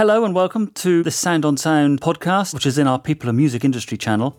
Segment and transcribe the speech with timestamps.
[0.00, 3.36] Hello and welcome to the Sound on Sound podcast, which is in our People and
[3.36, 4.34] Music Industry channel.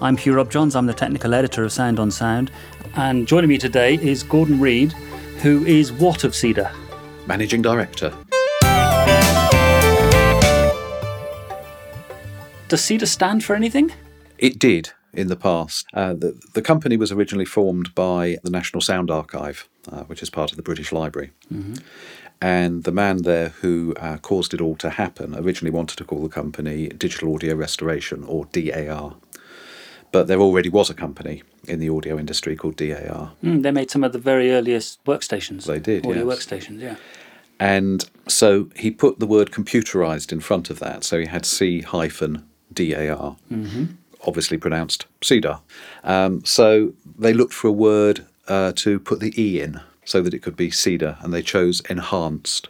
[0.00, 2.50] I'm Hugh Robjohns, I'm the technical editor of Sound on Sound,
[2.96, 4.90] and joining me today is Gordon Reid,
[5.42, 6.72] who is what of Cedar?
[7.28, 8.12] Managing Director.
[12.66, 13.92] Does Cedar stand for anything?
[14.38, 15.86] It did in the past.
[15.94, 20.30] Uh, the, the company was originally formed by the National Sound Archive, uh, which is
[20.30, 21.30] part of the British Library.
[21.52, 21.74] Mm-hmm.
[22.40, 26.22] And the man there who uh, caused it all to happen originally wanted to call
[26.22, 29.14] the company Digital Audio Restoration, or DAR.
[30.12, 33.32] But there already was a company in the audio industry called DAR.
[33.42, 35.64] Mm, they made some of the very earliest workstations.
[35.64, 36.38] They did, audio yes.
[36.38, 36.96] workstations, yeah.
[37.58, 41.04] And so he put the word computerized in front of that.
[41.04, 43.36] So he had C hyphen DAR.
[43.50, 43.84] Mm-hmm
[44.26, 45.60] obviously pronounced cedar.
[46.04, 50.32] Um, so they looked for a word uh, to put the E in so that
[50.32, 52.68] it could be cedar, and they chose enhanced.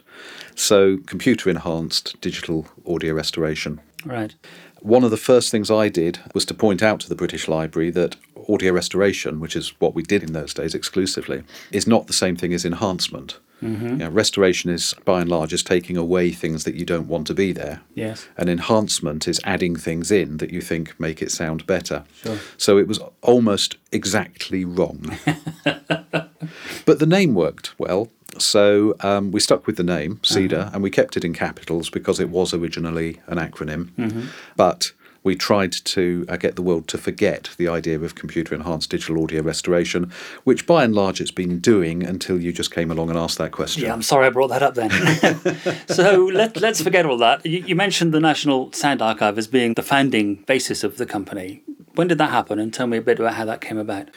[0.55, 3.79] So computer enhanced digital audio restoration.
[4.03, 4.35] Right.
[4.81, 7.89] One of the first things I did was to point out to the British Library
[7.91, 8.15] that
[8.49, 12.35] audio restoration, which is what we did in those days exclusively, is not the same
[12.35, 13.39] thing as enhancement.
[13.61, 14.07] Mm-hmm.
[14.09, 17.51] restoration is by and large is taking away things that you don't want to be
[17.51, 17.81] there.
[17.95, 18.27] Yes.
[18.37, 22.03] And enhancement is adding things in that you think make it sound better.
[22.21, 22.37] Sure.
[22.57, 25.17] So it was almost exactly wrong.
[25.63, 28.09] but the name worked well.
[28.37, 30.69] So um, we stuck with the name, CEDAR, uh-huh.
[30.73, 33.89] and we kept it in capitals because it was originally an acronym.
[33.91, 34.27] Mm-hmm.
[34.55, 34.91] But
[35.27, 39.21] we tried to uh, get the world to forget the idea of computer enhanced digital
[39.21, 40.09] audio restoration,
[40.45, 43.51] which by and large it's been doing until you just came along and asked that
[43.51, 43.83] question.
[43.83, 44.89] Yeah, I'm sorry I brought that up then.
[45.89, 47.45] so let, let's forget all that.
[47.45, 51.61] You, you mentioned the National Sound Archive as being the founding basis of the company.
[51.95, 52.57] When did that happen?
[52.57, 54.09] And tell me a bit about how that came about.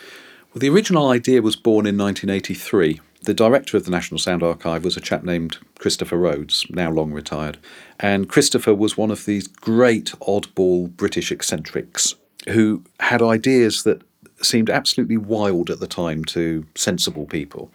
[0.55, 4.85] Well, the original idea was born in 1983 the director of the National Sound Archive
[4.85, 7.59] was a chap named Christopher Roads, now long retired.
[7.99, 12.15] And Christopher was one of these great oddball British eccentrics
[12.49, 14.03] who had ideas that
[14.43, 17.71] seemed absolutely wild at the time to sensible people.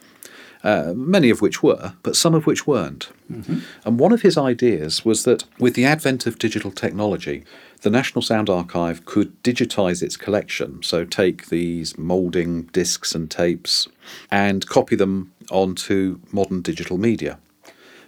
[0.65, 3.09] Uh, many of which were, but some of which weren't.
[3.31, 3.59] Mm-hmm.
[3.85, 7.43] And one of his ideas was that with the advent of digital technology,
[7.81, 13.87] the National Sound Archive could digitize its collection, so take these moulding discs and tapes
[14.31, 17.37] and copy them onto modern digital media.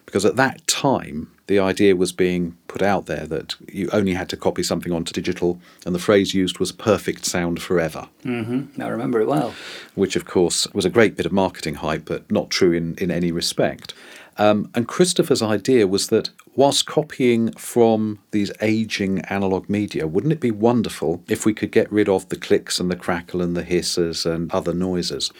[0.07, 4.29] Because at that time, the idea was being put out there that you only had
[4.29, 8.07] to copy something onto digital, and the phrase used was perfect sound forever.
[8.23, 8.81] Mm-hmm.
[8.81, 9.53] I remember it well.
[9.95, 13.11] Which, of course, was a great bit of marketing hype, but not true in, in
[13.11, 13.93] any respect.
[14.37, 20.39] Um, and Christopher's idea was that whilst copying from these aging analog media, wouldn't it
[20.39, 23.63] be wonderful if we could get rid of the clicks and the crackle and the
[23.63, 25.31] hisses and other noises?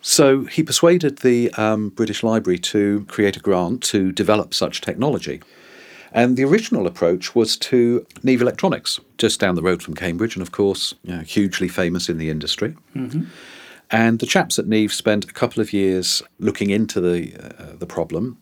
[0.00, 5.42] So he persuaded the um, British Library to create a grant to develop such technology.
[6.12, 10.42] And the original approach was to Neve Electronics, just down the road from Cambridge, and
[10.42, 12.74] of course, you know, hugely famous in the industry.
[12.96, 13.24] Mm-hmm.
[13.90, 17.86] And the chaps at Neve spent a couple of years looking into the uh, the
[17.86, 18.38] problem.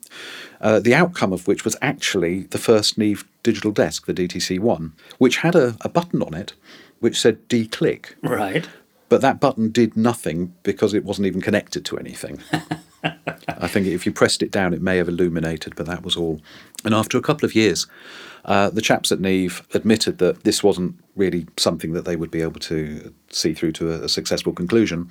[0.59, 4.93] Uh, the outcome of which was actually the first Neve digital desk, the DTC one,
[5.19, 6.53] which had a, a button on it
[6.99, 8.15] which said declick.
[8.21, 8.67] Right.
[9.09, 12.41] But that button did nothing because it wasn't even connected to anything.
[13.03, 16.41] I think if you pressed it down, it may have illuminated, but that was all.
[16.83, 17.87] And after a couple of years,
[18.45, 22.41] uh, the chaps at Neve admitted that this wasn't really something that they would be
[22.41, 25.09] able to see through to a, a successful conclusion.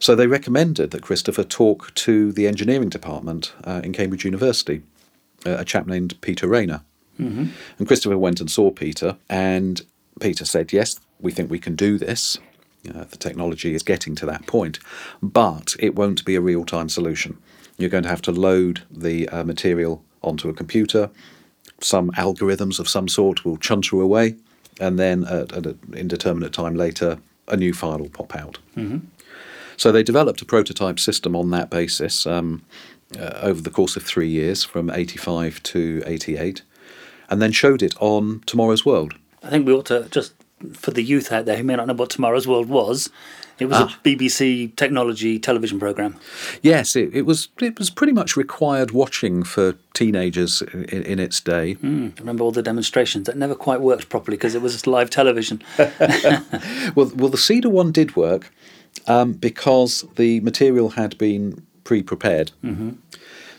[0.00, 4.82] So they recommended that Christopher talk to the engineering department uh, in Cambridge University,
[5.46, 6.82] uh, a chap named Peter Rayner.
[7.20, 7.46] Mm-hmm.
[7.78, 9.82] And Christopher went and saw Peter, and
[10.20, 12.38] Peter said, Yes, we think we can do this.
[12.88, 14.78] Uh, the technology is getting to that point,
[15.22, 17.38] but it won't be a real time solution.
[17.78, 21.10] You're going to have to load the uh, material onto a computer.
[21.80, 24.36] Some algorithms of some sort will chunter away,
[24.80, 27.18] and then at, at an indeterminate time later,
[27.48, 28.58] a new file will pop out.
[28.76, 28.98] Mm-hmm.
[29.76, 32.62] So they developed a prototype system on that basis um,
[33.18, 36.62] uh, over the course of three years, from 85 to 88,
[37.28, 39.14] and then showed it on Tomorrow's World.
[39.42, 40.32] I think we ought to just
[40.72, 43.10] for the youth out there who may not know what Tomorrow's World was,
[43.58, 43.84] it was ah.
[43.84, 46.16] a BBC technology television program.
[46.62, 47.48] Yes, it, it, was.
[47.60, 51.76] It was pretty much required watching for teenagers in, in its day.
[51.76, 55.62] Mm, remember all the demonstrations that never quite worked properly because it was live television.
[55.78, 58.52] well, well, the Cedar one did work
[59.06, 62.50] um, because the material had been pre-prepared.
[62.64, 62.90] Mm-hmm.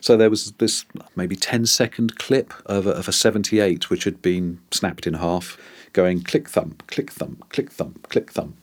[0.01, 0.85] So there was this
[1.15, 5.57] maybe 10 second clip of a, of a 78 which had been snapped in half
[5.95, 8.55] going click thump, click thump, click thump, click thump.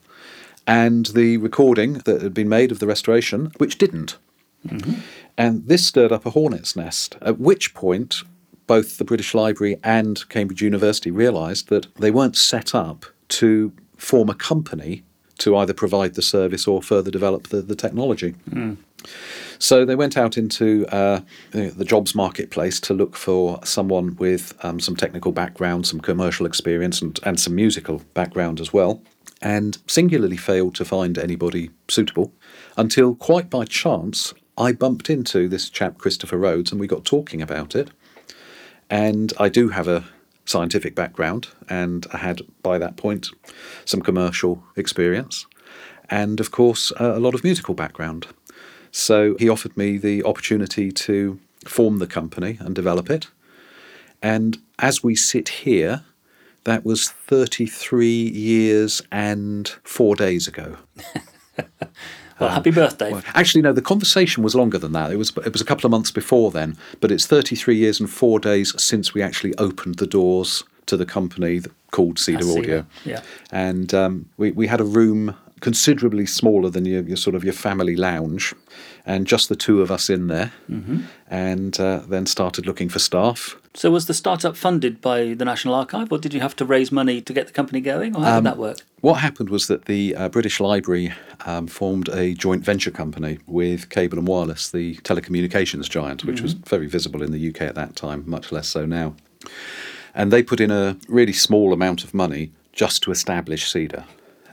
[0.66, 4.18] And the recording that had been made of the restoration, which didn't.
[4.68, 5.00] Mm-hmm.
[5.36, 8.22] And this stirred up a hornet's nest, at which point,
[8.66, 14.28] both the British Library and Cambridge University realised that they weren't set up to form
[14.28, 15.02] a company
[15.38, 18.34] to either provide the service or further develop the, the technology.
[19.58, 21.20] So they went out into uh,
[21.52, 27.00] the jobs marketplace to look for someone with um, some technical background, some commercial experience,
[27.00, 29.02] and, and some musical background as well,
[29.40, 32.32] and singularly failed to find anybody suitable
[32.76, 37.40] until, quite by chance, I bumped into this chap, Christopher Roads, and we got talking
[37.40, 37.90] about it.
[38.90, 40.04] And I do have a
[40.44, 43.28] scientific background, and I had, by that point,
[43.84, 45.46] some commercial experience,
[46.10, 48.26] and of course, a lot of musical background.
[48.92, 53.26] So he offered me the opportunity to form the company and develop it.
[54.22, 56.04] And as we sit here,
[56.64, 60.76] that was 33 years and four days ago.
[62.38, 63.10] well, happy birthday.
[63.12, 65.10] Well, actually, no, the conversation was longer than that.
[65.10, 68.08] It was, it was a couple of months before then, but it's 33 years and
[68.08, 72.58] four days since we actually opened the doors to the company that, called Cedar Cedar,
[72.58, 72.86] Audio.
[73.04, 73.22] yeah.
[73.50, 77.54] And um, we, we had a room considerably smaller than your, your sort of your
[77.54, 78.52] family lounge,
[79.06, 80.52] and just the two of us in there,
[81.30, 83.56] and uh, then started looking for staff.
[83.74, 86.92] So was the startup funded by the National Archive, or did you have to raise
[86.92, 88.78] money to get the company going, or how Um, did that work?
[89.00, 91.12] What happened was that the uh, British Library
[91.46, 96.52] um, formed a joint venture company with Cable and Wireless, the telecommunications giant, which was
[96.52, 99.14] very visible in the UK at that time, much less so now.
[100.14, 104.04] And they put in a really small amount of money just to establish Cedar.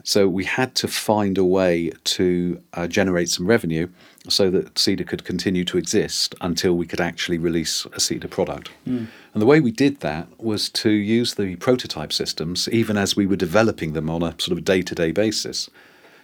[0.09, 3.89] So we had to find a way to uh, generate some revenue
[4.27, 8.71] so that Cedar could continue to exist until we could actually release a Cedar product.
[9.33, 13.27] And the way we did that was to use the prototype systems, even as we
[13.27, 15.69] were developing them on a sort of day to day basis,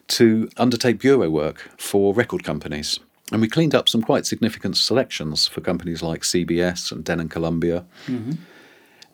[0.08, 3.00] to undertake bureau work for record companies.
[3.32, 7.86] And we cleaned up some quite significant selections for companies like CBS and Denon Columbia.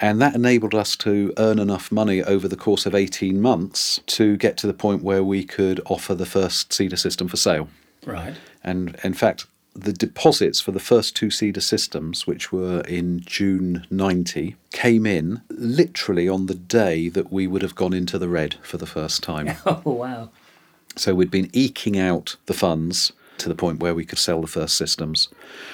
[0.01, 4.35] And that enabled us to earn enough money over the course of 18 months to
[4.35, 7.69] get to the point where we could offer the first Cedar system for sale.
[8.03, 8.33] Right.
[8.63, 9.45] And in fact,
[9.75, 15.41] the deposits for the first two Cedar systems, which were in June 90, came in
[15.49, 19.21] literally on the day that we would have gone into the red for the first
[19.21, 19.55] time.
[19.65, 20.29] Oh wow.
[20.97, 24.47] So we'd been eking out the funds to the point where we could sell the
[24.47, 25.29] first systems.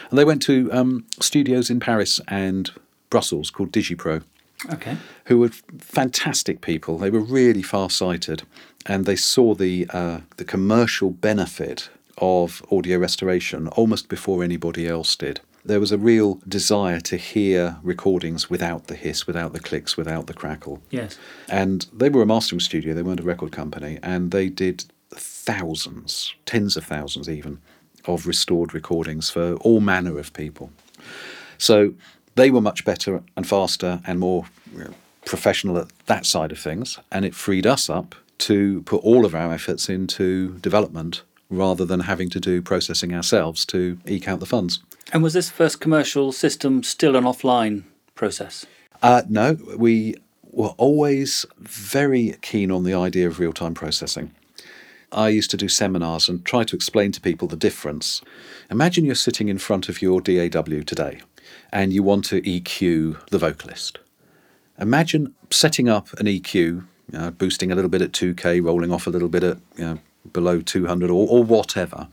[0.10, 2.72] And they went to um, studios in Paris and
[3.10, 4.24] Brussels called DigiPro
[4.72, 4.98] Okay.
[5.26, 5.50] who were
[5.80, 6.98] fantastic people.
[6.98, 8.42] They were really far-sighted,
[8.88, 15.16] and they saw the uh, the commercial benefit of audio restoration almost before anybody else
[15.16, 15.40] did.
[15.64, 20.26] There was a real desire to hear recordings without the hiss, without the clicks, without
[20.26, 20.82] the crackle.
[20.90, 21.20] Yes.
[21.50, 26.34] And they were a mastering studio, they weren't a record company, and they did thousands,
[26.46, 27.60] tens of thousands even,
[28.06, 30.72] of restored recordings for all manner of people.
[31.58, 31.94] So
[32.38, 34.94] they were much better and faster and more you know,
[35.26, 39.36] professional at that side of things, and it freed us up to put all of
[39.36, 44.46] our efforts into development rather than having to do processing ourselves to eke out the
[44.46, 44.82] funds.
[45.12, 47.84] And was this first commercial system still an offline
[48.16, 48.66] process?
[49.02, 50.16] Uh, no, we
[50.52, 54.32] were always very keen on the idea of real time processing.
[55.12, 58.22] I used to do seminars and try to explain to people the difference.
[58.70, 61.22] Imagine you're sitting in front of your DAW today
[61.72, 64.00] and you want to EQ the vocalist.
[64.80, 69.10] Imagine setting up an EQ, uh, boosting a little bit at 2K, rolling off a
[69.10, 70.00] little bit at you know,
[70.34, 72.08] below 200 or, or whatever,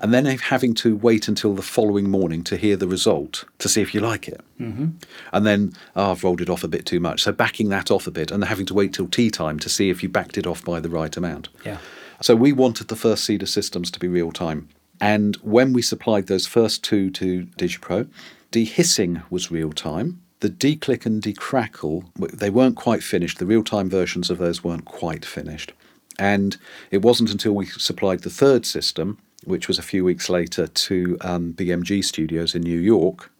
[0.00, 3.80] and then having to wait until the following morning to hear the result to see
[3.80, 4.40] if you like it.
[4.60, 4.88] Mm-hmm.
[5.32, 7.22] And then, oh, I've rolled it off a bit too much.
[7.22, 9.90] So backing that off a bit and having to wait till tea time to see
[9.90, 11.48] if you backed it off by the right amount.
[11.64, 11.78] Yeah.
[12.20, 14.68] So we wanted the first Cedar systems to be real time.
[15.00, 18.08] And when we supplied those first two to DigiPro,
[18.56, 20.22] dehissing was real time.
[20.40, 23.38] The declick and decrackle, they weren't quite finished.
[23.38, 25.72] The real time versions of those weren't quite finished.
[26.18, 26.56] And
[26.90, 31.18] it wasn't until we supplied the third system, which was a few weeks later, to
[31.20, 33.30] um, BMG Studios in New York,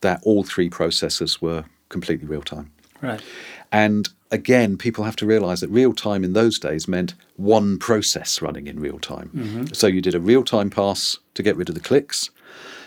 [0.00, 2.72] that all three processors were completely real time.
[3.00, 3.22] Right.
[3.70, 8.42] And again, people have to realize that real time in those days meant one process
[8.42, 9.30] running in real time.
[9.72, 12.30] So you did a real time pass to get rid of the clicks.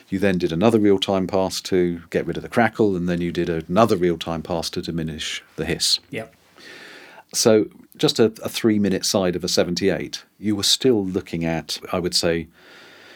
[0.09, 3.21] You then did another real time pass to get rid of the crackle, and then
[3.21, 5.99] you did another real time pass to diminish the hiss.
[6.09, 6.33] Yep.
[7.33, 7.65] So
[7.97, 11.99] just a, a three minute side of a 78, you were still looking at, I
[11.99, 12.47] would say,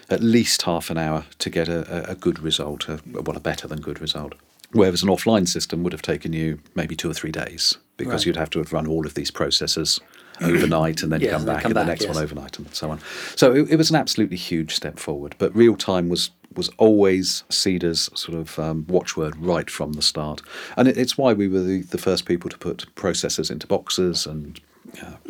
[0.10, 3.68] at least half an hour to get a, a- good result, a, well, a better
[3.68, 4.34] than good result.
[4.72, 8.26] Whereas an offline system would have taken you maybe two or three days because Right.
[8.28, 10.00] you'd have to have run all of these processes
[10.42, 12.16] overnight and then Yes, come and back come and back, the next yes.
[12.16, 13.00] one overnight and so on.
[13.36, 15.36] So it, it was an absolutely huge step forward.
[15.38, 20.42] But real time was was always Cedar's sort of um, watchword right from the start,
[20.78, 24.26] and it, it's why we were the, the first people to put processors into boxes
[24.28, 24.60] and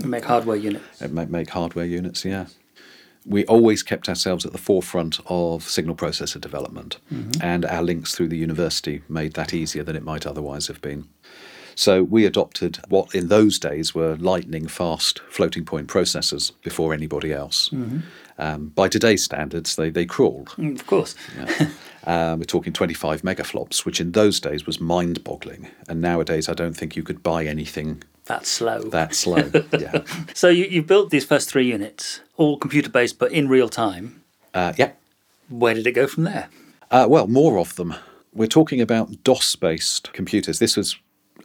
[0.03, 1.01] Make hardware units.
[1.01, 2.25] uh, make, make hardware units.
[2.25, 2.47] Yeah.
[3.25, 6.97] We always kept ourselves at the forefront of signal processor development,
[7.39, 11.07] and our links through the university made that easier than it might otherwise have been.
[11.75, 17.31] So we adopted what in those days were lightning fast floating point processors before anybody
[17.33, 17.71] else.
[18.39, 20.49] Um, by today's standards, they, they crawled.
[20.57, 21.15] Mm, Of course.
[22.05, 25.69] Um, we're talking 25 megaflops, which in those days was mind boggling.
[25.87, 28.81] And nowadays, I don't think you could buy anything That's slow.
[28.89, 29.49] that slow.
[29.79, 30.03] yeah.
[30.33, 34.21] So you, you built these first three units, all computer based, but in real time.
[34.53, 34.91] Uh, yeah.
[35.47, 36.49] Where did it go from there?
[36.91, 37.95] Uh, well, more of them.
[38.33, 40.59] We're talking about DOS based computers.
[40.59, 40.97] This was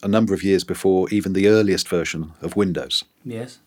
[0.02, 3.05] a number of years before even the earliest version of Windows.
[3.25, 3.59] Yes.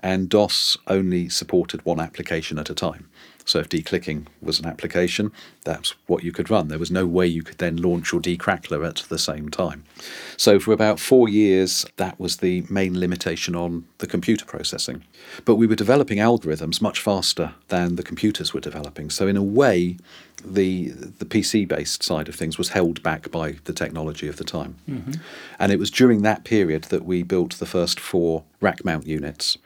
[0.00, 3.08] And DOS only supported one application at a time.
[3.48, 5.32] So if declicking was an application,
[5.64, 6.68] that's what you could run.
[6.68, 9.84] There was no way you could then launch your decrackler at the same time.
[10.36, 15.02] So for about four years, that was the main limitation on the computer processing.
[15.46, 19.08] But we were developing algorithms much faster than the computers were developing.
[19.08, 19.96] So in a way,
[20.44, 24.44] the the PC based side of things was held back by the technology of the
[24.44, 24.76] time.
[24.88, 25.12] Mm-hmm.
[25.58, 29.58] And it was during that period that we built the first four rack mount units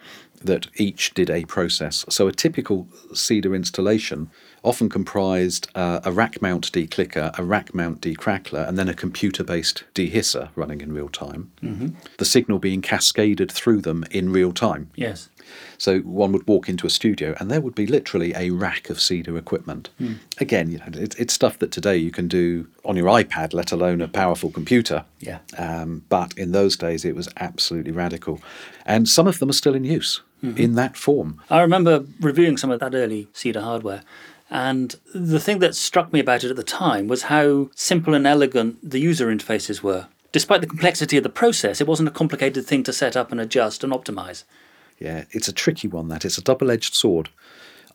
[0.45, 2.05] that each did a process.
[2.09, 4.31] So a typical Cedar installation
[4.63, 9.43] often comprised uh, a rack mount declicker, a rack mount decrackler, and then a computer
[9.43, 11.51] based dehisser running in real time.
[12.19, 14.91] The signal being cascaded through them in real time.
[14.95, 15.29] Yes.
[15.77, 19.01] So one would walk into a studio and there would be literally a rack of
[19.01, 19.91] Cedar equipment.
[20.39, 23.73] Again, you know, it, it's stuff that today you can do on your iPad, let
[23.73, 25.05] alone a powerful computer.
[25.19, 25.41] Yeah.
[25.59, 28.41] Um, but in those days, it was absolutely radical.
[28.87, 31.41] And some of them are still in use in that form.
[31.51, 34.03] I remember reviewing some of that early Cedar hardware.
[34.53, 38.27] And the thing that struck me about it at the time was how simple and
[38.27, 40.09] elegant the user interfaces were.
[40.31, 43.41] Despite the complexity of the process, it wasn't a complicated thing to set up and
[43.41, 44.45] adjust and optimize.
[44.99, 46.27] Yeah, it's a tricky one, that.
[46.27, 47.31] It's a double edged sword.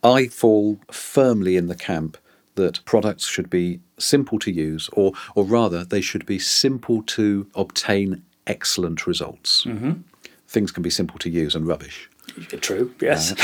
[0.03, 2.17] I fall firmly in the camp
[2.55, 7.45] that products should be simple to use, or, or rather, they should be simple to
[7.53, 9.63] obtain excellent results.
[9.63, 9.91] Mm-hmm.
[10.47, 12.09] Things can be simple to use and rubbish.
[12.61, 13.35] True, yes.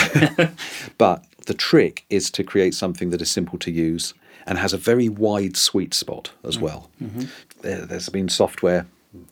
[0.97, 4.13] But the trick is to create something that is simple to use
[4.45, 6.61] and has a very wide sweet spot as mm.
[6.61, 6.89] well.
[7.01, 7.23] Mm-hmm.
[7.61, 8.85] There, there's been software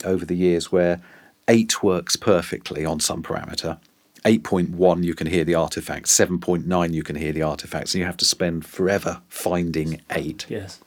[0.06, 1.02] over the years where
[1.48, 3.80] 8 works perfectly on some parameter.
[4.26, 8.18] 8.1 you can hear the artifacts, 7.9 you can hear the artifacts, and you have
[8.18, 10.46] to spend forever finding 8.
[10.50, 10.80] yes.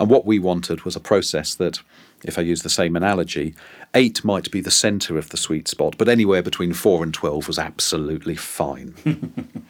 [0.00, 1.80] And what we wanted was a process that,
[2.24, 3.54] if I use the same analogy,
[3.94, 7.46] 8 might be the centre of the sweet spot, but anywhere between 4 and 12
[7.46, 8.94] was absolutely fine.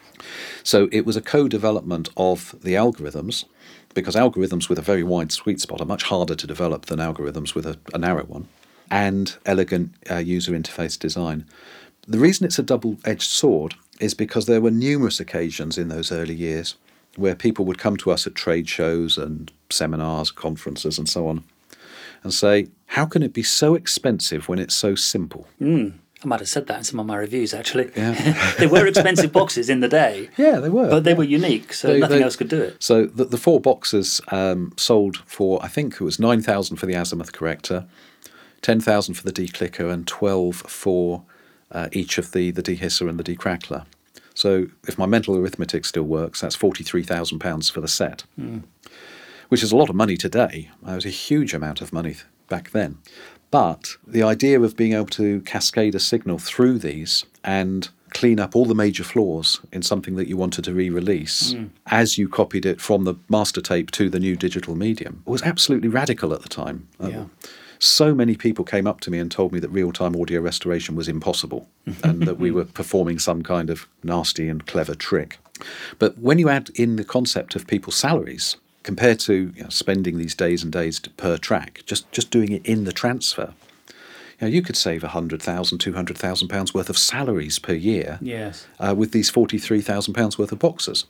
[0.63, 3.45] so it was a co development of the algorithms,
[3.93, 7.55] because algorithms with a very wide sweet spot are much harder to develop than algorithms
[7.55, 8.47] with a, a narrow one,
[8.91, 11.45] and elegant uh, user interface design.
[12.07, 16.11] The reason it's a double edged sword is because there were numerous occasions in those
[16.11, 16.75] early years
[17.15, 21.43] where people would come to us at trade shows and seminars, conferences, and so on,
[22.23, 25.47] and say, How can it be so expensive when it's so simple?
[26.27, 27.89] I might have said that in some of my reviews, actually.
[27.95, 28.53] Yeah.
[28.59, 30.89] they were expensive boxes in the day, Yeah, they were.
[30.89, 32.75] but they were unique, so They- nothing they- else could do it.
[32.83, 36.95] So the, the four boxes um, sold for, I think it was 9,000 for the
[36.95, 37.85] azimuth corrector,
[38.61, 41.23] 10,000 for the declicker, and 12 for
[41.71, 43.85] uh, each of the, the dehisser and the decrackler.
[44.33, 48.25] So if my mental arithmetic still works, that's £43,000 for the set,
[49.47, 50.69] which is a lot of money today.
[50.85, 52.17] It was a huge amount of money
[52.49, 52.97] back then.
[53.51, 58.55] But the idea of being able to cascade a signal through these and clean up
[58.55, 61.53] all the major flaws in something that you wanted to re release
[61.87, 65.89] as you copied it from the master tape to the new digital medium was absolutely
[65.89, 66.87] radical at the time.
[67.01, 67.25] Uh, Yeah.
[67.79, 70.95] So many people came up to me and told me that real time audio restoration
[70.95, 71.67] was impossible
[72.03, 75.37] and that we were performing some kind of nasty and clever trick.
[75.99, 80.17] But when you add in the concept of people's salaries, compared to you know, spending
[80.17, 83.53] these days and days per track, just, just doing it in the transfer,
[84.39, 88.65] you, know, you could save £100,000, £200,000 worth of salaries per year Yes.
[88.79, 91.05] uh, with these £43,000 worth of boxes.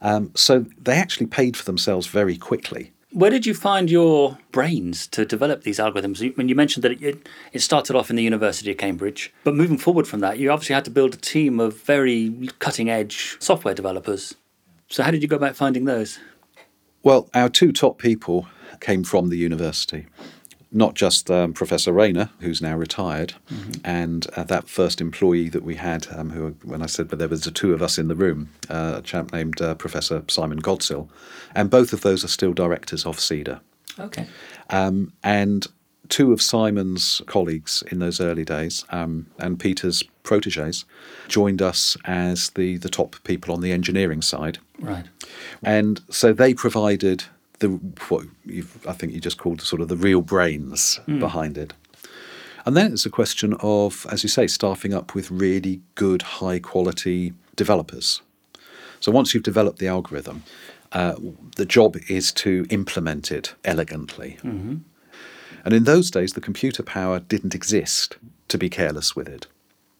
[0.00, 2.90] Um, so they actually paid for themselves very quickly.
[3.12, 6.20] Where did you find your brains to develop these algorithms?
[6.22, 9.54] You- When you mentioned that it, it started off in the University of Cambridge, but
[9.54, 13.36] moving forward from that, you obviously had to build a team of very cutting edge
[13.40, 14.34] software developers.
[14.88, 16.18] So, how did you go about finding those?
[17.04, 18.48] Well, our two top people
[18.80, 20.06] came from the university.
[20.74, 23.34] not just um, Professor Rayner, who's now retired,
[23.84, 27.28] and uh, that first employee that we had, um, who, when I said, but there
[27.28, 30.60] was the two of us in the room, uh, a chap named uh, Professor Simon
[30.60, 31.08] Godsill,
[31.54, 33.60] and both of those are still directors of CEDAR.
[34.00, 34.26] Okay.
[34.70, 35.68] Um, and
[36.08, 40.84] two of Simon's colleagues in those early days um, and Peter's proteges
[41.28, 44.58] joined us as the, the top people on the engineering side.
[44.80, 45.06] Right.
[45.62, 47.24] And so they provided
[47.60, 47.68] the
[48.08, 51.72] what you've, I think you just called sort of the real brains behind it.
[52.66, 56.58] And then it's a question of, as you say, staffing up with really good, high
[56.58, 58.22] quality developers.
[59.00, 60.42] So once you've developed the algorithm,
[60.92, 61.16] uh,
[61.56, 64.38] the job is to implement it elegantly.
[65.64, 68.16] And in those days, the computer power didn't exist
[68.48, 69.46] to be careless with it.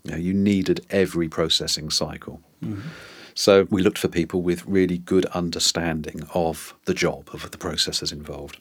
[0.05, 2.41] You, know, you needed every processing cycle.
[3.35, 8.13] So we looked for people with really good understanding of the job, of the processes
[8.13, 8.59] involved.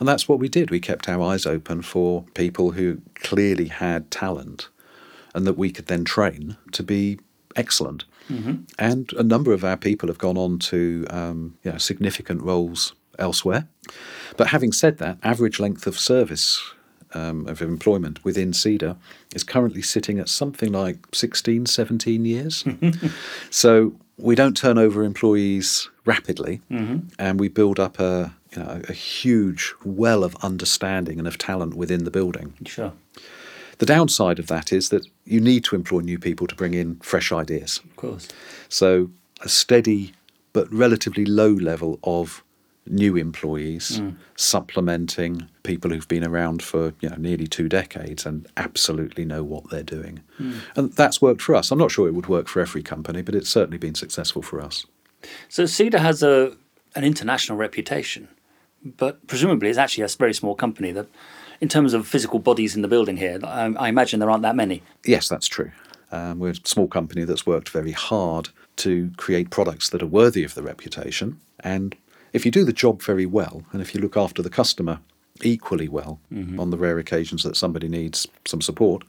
[0.00, 0.70] And that's what we did.
[0.70, 4.68] We kept our eyes open for people who clearly had talent
[5.32, 7.20] and that we could then train to be
[7.54, 8.04] excellent.
[8.78, 12.94] And a number of our people have gone on to um, you know, significant roles
[13.18, 13.68] elsewhere.
[14.36, 16.60] But having said that, average length of service
[17.14, 18.96] um, of employment within CEDAR
[19.34, 22.64] is currently sitting at something like 16, 17 years.
[23.50, 26.60] so we don't turn over employees rapidly,
[27.18, 31.74] and we build up a, you know, a huge well of understanding and of talent
[31.74, 32.52] within the building.
[32.66, 32.92] Sure.
[33.78, 36.96] The downside of that is that you need to employ new people to bring in
[36.96, 37.80] fresh ideas.
[37.84, 38.28] Of course.
[38.68, 40.12] So a steady
[40.52, 42.43] but relatively low level of
[42.86, 44.00] new employees
[44.36, 49.70] supplementing people who've been around for you know nearly two decades and absolutely know what
[49.70, 50.20] they're doing.
[50.76, 51.70] And that's worked for us.
[51.70, 54.60] I'm not sure it would work for every company, but it's certainly been successful for
[54.60, 54.86] us.
[55.48, 56.56] So CEDAR has a
[56.94, 58.28] an international reputation,
[58.84, 60.92] but presumably it's actually a very small company.
[60.92, 61.08] That,
[61.60, 64.56] in terms of physical bodies in the building here, I, I imagine there aren't that
[64.56, 64.82] many.
[65.04, 65.72] Yes, that's true.
[66.12, 70.44] Um, we're a small company that's worked very hard to create products that are worthy
[70.44, 71.40] of the reputation.
[71.60, 71.96] And
[72.34, 74.98] if you do the job very well, and if you look after the customer
[75.42, 76.20] equally well
[76.58, 79.04] on the rare occasions that somebody needs some support,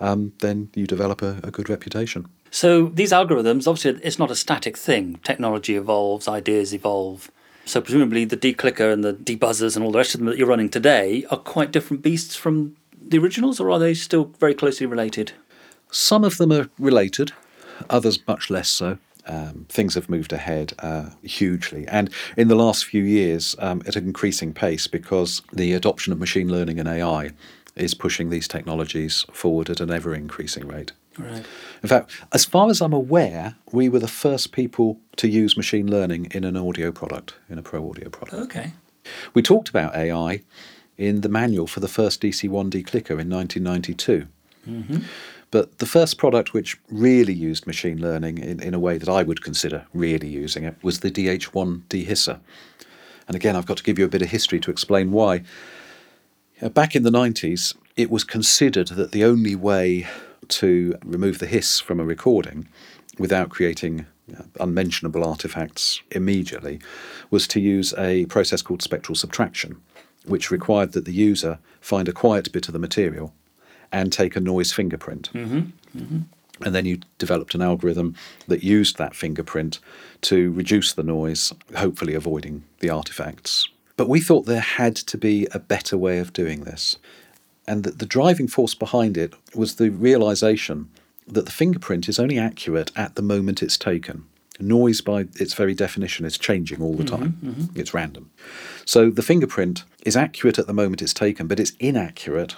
[0.00, 2.26] um, then you develop a, a good reputation.
[2.50, 5.20] So these algorithms, obviously, it's not a static thing.
[5.22, 7.30] Technology evolves, ideas evolve.
[7.64, 10.46] So presumably, the declicker and the debuzzers and all the rest of them that you're
[10.46, 14.86] running today are quite different beasts from the originals, or are they still very closely
[14.86, 15.32] related?
[15.90, 17.32] Some of them are related,
[17.90, 18.98] others much less so.
[19.26, 23.96] Um, things have moved ahead uh, hugely, and in the last few years um, at
[23.96, 27.30] an increasing pace because the adoption of machine learning and AI
[27.74, 30.92] is pushing these technologies forward at an ever increasing rate.
[31.18, 31.44] Right.
[31.82, 35.90] In fact, as far as I'm aware, we were the first people to use machine
[35.90, 38.42] learning in an audio product, in a pro audio product.
[38.42, 38.72] Okay.
[39.34, 40.42] We talked about AI
[40.98, 44.26] in the manual for the first DC1 declicker in 1992.
[45.56, 49.22] But the first product which really used machine learning in, in a way that I
[49.22, 52.40] would consider really using it was the DH1 dehisser.
[53.26, 55.44] And again, I've got to give you a bit of history to explain why.
[56.60, 60.06] Uh, Back in the 90s, it was considered that the only way
[60.48, 62.68] to remove the hiss from a recording
[63.18, 64.04] without creating
[64.60, 66.80] unmentionable artifacts immediately
[67.30, 69.80] was to use a process called spectral subtraction,
[70.26, 73.32] which required that the user find a quiet bit of the material
[73.92, 75.30] and take a noise fingerprint.
[75.32, 75.98] Mm-hmm.
[75.98, 76.18] Mm-hmm.
[76.64, 78.14] And then you developed an algorithm
[78.48, 79.78] that used that fingerprint
[80.22, 83.68] to reduce the noise, hopefully avoiding the artifacts.
[83.96, 86.96] But we thought there had to be a better way of doing this.
[87.68, 90.88] And that the driving force behind it was the realization
[91.26, 94.24] that the fingerprint is only accurate at the moment it's taken.
[94.58, 98.30] Noise, by its very definition, is changing all the mm-hmm, time, it's random.
[98.86, 102.54] So the fingerprint is accurate at the moment it's taken, but it's inaccurate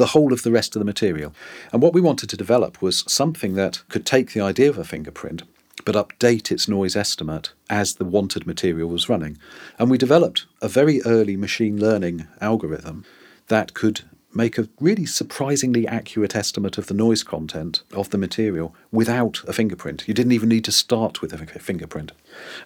[0.00, 1.34] the whole of the rest of the material.
[1.72, 4.84] And what we wanted to develop was something that could take the idea of a
[4.84, 5.42] fingerprint
[5.84, 9.38] but update its noise estimate as the wanted material was running.
[9.78, 13.04] And we developed a very early machine learning algorithm
[13.48, 18.74] that could make a really surprisingly accurate estimate of the noise content of the material
[18.92, 20.06] without a fingerprint.
[20.06, 22.12] You didn't even need to start with a fingerprint.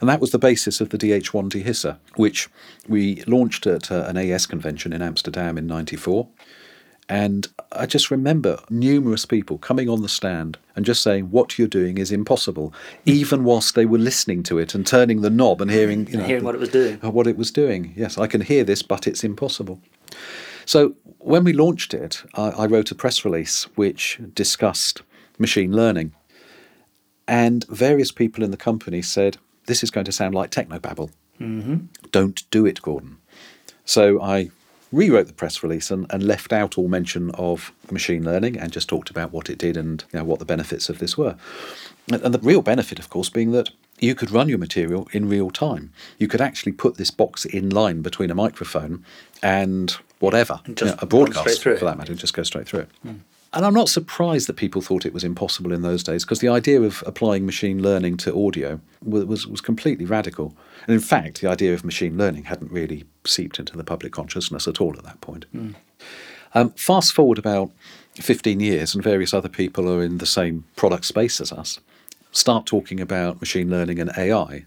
[0.01, 2.49] And that was the basis of the DH1 dehisser, which
[2.87, 6.29] we launched at uh, an AES convention in Amsterdam in 94.
[7.09, 11.69] And I just remember numerous people coming on the stand and just saying, "What you're
[11.69, 12.73] doing is impossible,"
[13.05, 16.25] even whilst they were listening to it and turning the knob and hearing, you know,
[16.25, 16.99] Hearing what it was doing.
[17.05, 17.93] uh, what it was doing.
[17.95, 19.81] Yes, I can hear this, but it's impossible.
[20.65, 25.03] So when we launched it, I, I wrote a press release which discussed
[25.39, 26.13] machine learning,
[27.29, 29.37] and various people in the company said,
[29.67, 31.11] "This is going to sound like technobabble.
[31.39, 31.77] Mm-hmm.
[32.13, 33.19] Don't do it, Gordon."
[33.85, 34.51] So I
[34.95, 38.89] rewrote the press release and, and left out all mention of machine learning and just
[38.89, 41.37] talked about what it did and you know, what the benefits of this were.
[42.11, 45.29] And, and the real benefit, of course, being that you could run your material in
[45.29, 45.93] real time.
[46.19, 49.05] You could actually put this box in line between a microphone
[49.43, 52.89] and whatever, you know, a broadcast for that matter, just go straight through it.
[53.55, 56.49] And I'm not surprised that people thought it was impossible in those days because the
[56.49, 60.57] idea of applying machine learning to audio was, was, was completely radical.
[60.87, 64.67] And in fact, the idea of machine learning hadn't really seeped into the public consciousness
[64.67, 65.47] at all at that point.
[66.55, 67.71] Um, fast forward about
[68.17, 71.81] 15 years, and various other people are in the same product space as us,
[72.33, 74.65] start talking about machine learning and AI.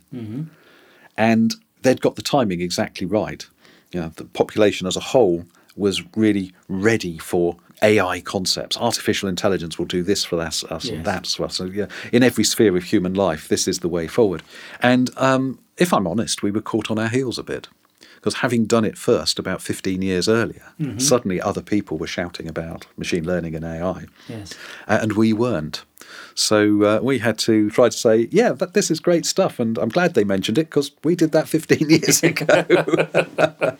[1.18, 3.46] And they'd got the timing exactly right.
[3.92, 5.46] You know, the population as a whole
[5.76, 8.78] was really ready for AI concepts.
[8.78, 10.94] Artificial intelligence will do this for us, us Yes.
[10.94, 11.56] and that for us.
[11.58, 14.42] So, yeah, in every sphere of human life, this is the way forward.
[14.82, 17.68] And um, if I'm honest, we were caught on our heels a bit.
[18.16, 22.88] Because having done it first about 15 years earlier, suddenly other people were shouting about
[22.98, 24.56] machine learning and AI Yes.
[24.88, 25.86] uh, and we weren't.
[26.34, 29.78] So uh, we had to try to say, yeah, but this is great stuff, and
[29.78, 32.66] I'm glad they mentioned it because we did that 15 years ago.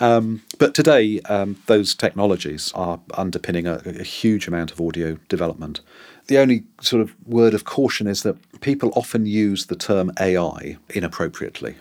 [0.00, 5.80] um, but today, um, those technologies are underpinning a, a huge amount of audio development.
[6.26, 10.76] The only sort of word of caution is that people often use the term AI
[10.90, 11.76] inappropriately.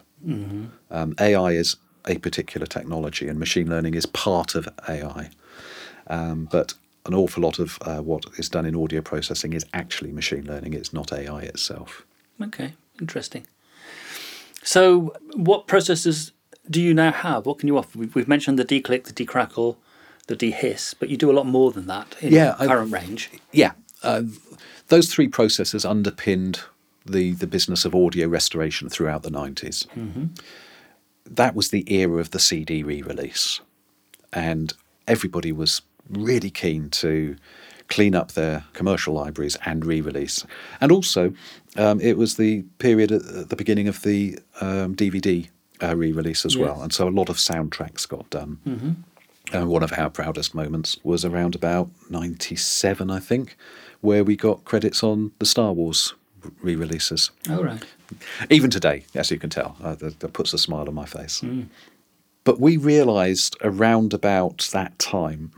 [0.92, 5.30] Um, AI is a particular technology, and machine learning is part of AI.
[6.08, 6.74] Um, but
[7.06, 10.74] an awful lot of uh, what is done in audio processing is actually machine learning.
[10.74, 12.06] It's not AI itself.
[12.42, 13.46] Okay, interesting.
[14.64, 16.32] So, what processes
[16.70, 17.46] do you now have?
[17.46, 17.98] What can you offer?
[17.98, 19.78] We've, mentioned the declick, the decrackle,
[20.28, 23.30] the dehiss, but you do a lot more than that in Yeah, I- current range.
[23.52, 23.72] Yeah,
[24.04, 24.24] uh,
[24.88, 26.62] those three processes underpinned
[27.06, 29.88] the the business of audio restoration throughout the 90s.
[31.26, 33.62] That was the era of the CD re-release,
[34.34, 34.74] and
[35.08, 37.36] everybody was really keen to
[37.88, 40.46] clean up their commercial libraries and re-release.
[40.82, 41.34] And also,
[41.76, 45.48] um, it was the period at at the beginning of the um, DVD
[45.82, 49.04] uh, re-release as well, and so a lot of soundtracks got done.
[49.52, 53.58] And one of our proudest moments was around about 97, I think,
[54.02, 56.14] where we got credits on the Star Wars
[56.62, 57.32] re releases.
[57.50, 57.84] Oh, right.
[58.50, 61.44] Even today, as you can tell, uh, that, that puts a smile on my face.
[62.44, 65.52] But we realised around about that time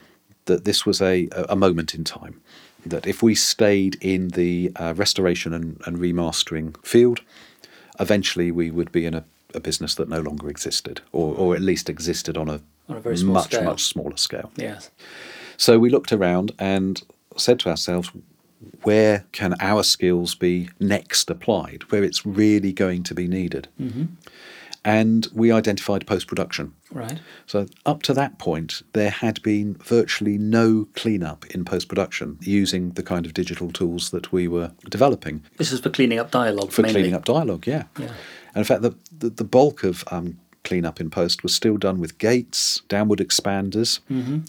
[0.45, 2.41] that this was a, a moment in time.
[2.85, 7.21] That if we stayed in the uh, restoration and, and remastering field,
[7.99, 11.61] eventually we would be in a, a business that no longer existed, or, or at
[11.61, 13.63] least existed on a, On a very small much, scale.
[13.63, 14.51] much smaller scale.
[14.55, 14.91] Yes.
[15.57, 17.01] So we looked around and
[17.37, 18.11] said to ourselves,
[18.83, 23.67] where can our skills be next applied, where it's really going to be needed?
[23.79, 24.05] Mm-hmm.
[24.83, 26.73] And we identified post production.
[26.91, 27.19] Right.
[27.45, 32.89] So up to that point, there had been virtually no cleanup in post production using
[32.91, 36.71] the kind of digital tools that we were developing This is for cleaning up dialogue.
[36.71, 36.93] for mainly.
[37.01, 37.67] cleaning up dialogue.
[37.67, 38.11] Yeah, Yeah.
[38.53, 41.99] And in fact, the the, the bulk of um, cleanup in post was still done
[41.99, 43.99] with gates, downward expanders,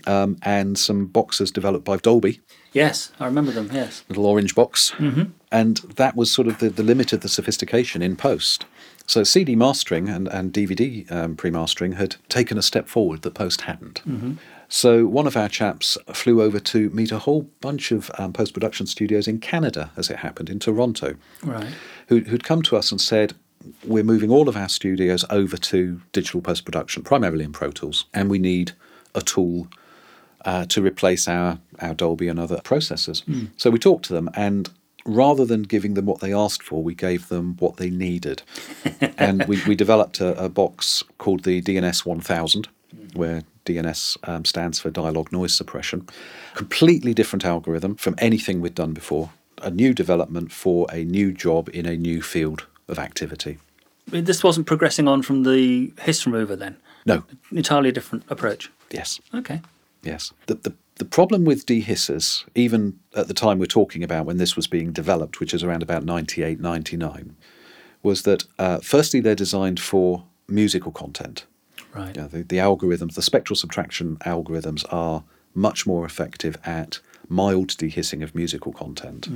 [0.06, 2.40] um, and some boxes developed by Dolby,
[2.74, 3.68] Yes, I remember them.
[3.72, 4.02] Yes.
[4.08, 4.92] little orange box,
[5.50, 8.64] and that was sort of the, the limit of the sophistication in post.
[9.06, 13.62] So CD mastering and, and DVD um, pre-mastering had taken a step forward that post
[13.62, 14.00] hadn't.
[14.68, 18.86] So one of our chaps flew over to meet a whole bunch of um, post-production
[18.86, 21.66] studios in Canada, as it happened, in Toronto Right.
[22.08, 23.34] who, who'd come to us and said,
[23.84, 28.06] We're moving all of our studios over to digital post production, primarily in Pro Tools,
[28.12, 28.72] and we need
[29.14, 29.68] a tool
[30.44, 33.22] uh, to replace our, our Dolby and other processors.
[33.56, 34.70] So we talked to them, and
[35.04, 38.42] rather than giving them what they asked for, we gave them what they needed.
[39.18, 42.68] and we, we developed a, a box called the DNS 1000,
[43.14, 46.06] where DNS um, stands for dialogue noise suppression.
[46.54, 49.30] Completely different algorithm from anything we'd done before.
[49.62, 53.58] A new development for a new job in a new field of activity.
[54.06, 56.76] This wasn't progressing on from the hiss remover then.
[57.06, 58.70] No, Entirely different approach.
[58.90, 59.60] yes, Okay.
[60.02, 60.32] yes.
[60.46, 64.54] The, the, the problem with dehissers, even at the time we're talking about when this
[64.56, 67.34] was being developed, which is around about 98, 99,
[68.02, 71.46] was that uh, firstly they're designed for musical content.
[71.94, 72.16] Right.
[72.16, 78.22] Yeah, the, the algorithms, the spectral subtraction algorithms are much more effective at mild dehissing
[78.22, 79.28] of musical content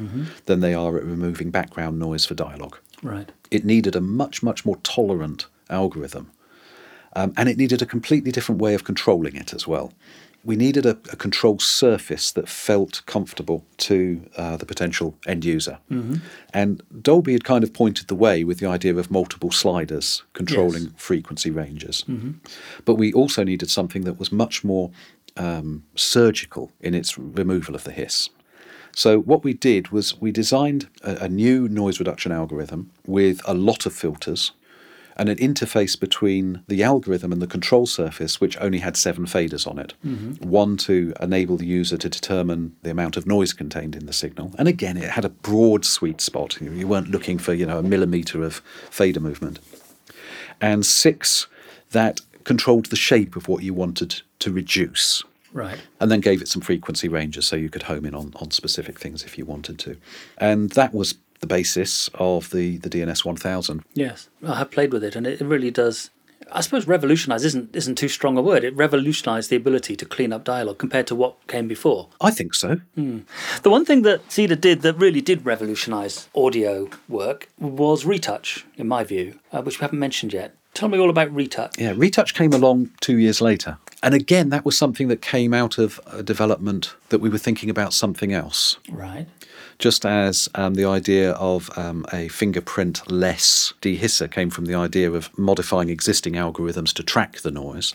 [0.46, 2.78] than they are at removing background noise for dialogue.
[3.02, 3.30] Right.
[3.50, 6.30] It needed a much, much more tolerant algorithm.
[7.14, 9.92] Um, and it needed a completely different way of controlling it as well.
[10.44, 13.98] we needed a, a control surface that felt comfortable to
[14.36, 15.78] uh, the potential end user.
[16.54, 20.82] And Dolby had kind of pointed the way with the idea of multiple sliders controlling
[20.84, 20.92] Yes.
[20.96, 22.04] frequency ranges.
[22.84, 24.90] But we also needed something that was much more
[25.36, 28.30] um, surgical in its removal of the hiss.
[28.96, 33.52] So what we did was we designed a, a new noise reduction algorithm with a
[33.52, 34.52] lot of filters
[35.18, 39.66] and an interface between the algorithm and the control surface, which only had seven faders
[39.66, 39.92] on it.
[40.04, 40.48] Mm-hmm.
[40.48, 44.52] One to enable the user to determine the amount of noise contained in the signal,
[44.58, 46.58] and again, it had a broad sweet spot.
[46.60, 48.56] You- You weren't looking for you know a millimeter of
[48.90, 49.58] fader movement,
[50.60, 51.46] and six
[51.92, 55.22] that controlled the shape of what you wanted to reduce
[55.56, 55.78] Right.
[56.00, 59.00] and then gave it some frequency ranges so you could home in on, on specific
[59.00, 59.96] things if you wanted to.
[60.38, 63.82] And that was the basis of the, the DNS 1000.
[63.94, 66.10] Yes, I have played with it, and it really does.
[66.52, 68.62] I suppose revolutionise isn't isn't too strong a word.
[68.62, 72.08] It revolutionised the ability to clean up dialogue compared to what came before.
[72.20, 72.80] I think so.
[72.94, 78.86] The one thing that Cedar did that really did revolutionise audio work was retouch, in
[78.86, 80.54] my view, uh, which we haven't mentioned yet.
[80.74, 81.78] Tell me all about retouch.
[81.78, 83.78] Yeah, Retouch came along two years later.
[84.02, 87.70] And again, that was something that came out of a development that we were thinking
[87.70, 88.76] about something else.
[88.90, 89.26] Right.
[89.78, 95.10] Just as um, the idea of um, a fingerprint less dehisser came from the idea
[95.10, 97.94] of modifying existing algorithms to track the noise,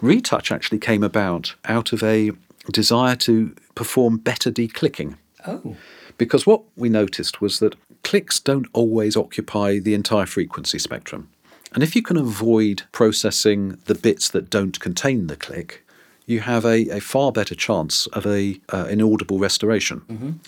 [0.00, 2.32] Retouch actually came about out of a
[2.70, 5.16] desire to perform better declicking.
[5.46, 5.76] Oh.
[6.18, 11.28] Because what we noticed was that clicks don't always occupy the entire frequency spectrum.
[11.74, 15.84] And if you can avoid processing the bits that don't contain the click,
[16.26, 20.40] you have a, a far better chance of a uh, inaudible restoration.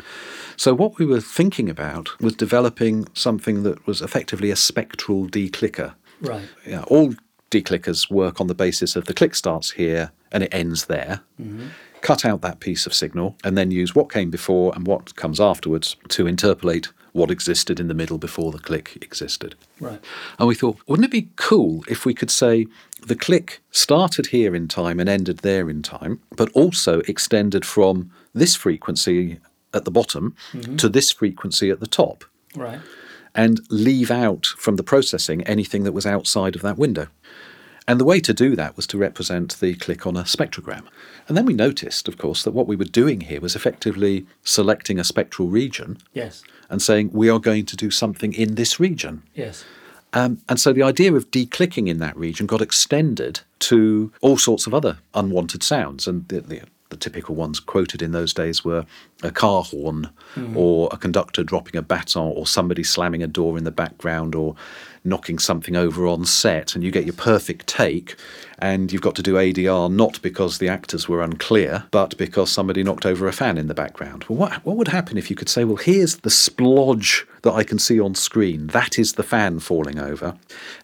[0.57, 5.95] So what we were thinking about was developing something that was effectively a spectral declicker.
[6.21, 6.49] Right.
[6.67, 7.15] Yeah, all
[7.51, 11.23] declickers work on the basis of the click starts here and it ends there.
[12.03, 15.41] Cut out that piece of signal and then use what came before and what comes
[15.41, 19.55] afterwards to interpolate what existed in the middle before the click existed.
[19.81, 20.00] Right.
[20.38, 22.66] And we thought, wouldn't it be cool if we could say
[23.07, 28.11] the click started here in time and ended there in time, but also extended from
[28.35, 29.38] this frequency
[29.72, 30.77] at the bottom mm-hmm.
[30.77, 32.24] to this frequency at the top?
[32.57, 32.81] Right.
[33.35, 37.09] and leave out from the processing anything that was outside of that window.
[37.87, 40.85] And the way to do that was to represent the click on a spectrogram.
[41.29, 44.98] And then we noticed, of course, that what we were doing here was effectively selecting
[44.98, 46.42] a spectral region Yes.
[46.75, 49.23] And saying, we are going to do something in this region.
[49.35, 49.65] Yes.
[50.13, 54.67] Um, and so the idea of declicking in that region got extended to all sorts
[54.67, 56.07] of other unwanted sounds.
[56.09, 56.61] And the, the,
[56.94, 58.87] the typical ones quoted in those days were
[59.24, 60.57] a car horn, hmm.
[60.57, 64.54] or a conductor dropping a baton, or somebody slamming a door in the background, or
[65.02, 66.74] knocking something over on set.
[66.74, 68.14] And you get your perfect take,
[68.61, 72.85] and you've got to do ADR not because the actors were unclear, but because somebody
[72.85, 74.24] knocked over a fan in the background.
[74.28, 77.64] Well, what, what would happen if you could say, well, here's the splodge that I
[77.64, 80.37] can see on screen, that is the fan falling over,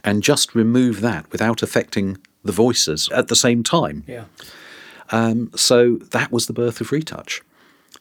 [0.02, 4.02] and just remove that without affecting the voices at the same time?
[4.08, 4.24] Yeah.
[5.10, 7.42] Um, so that was the birth of Retouch.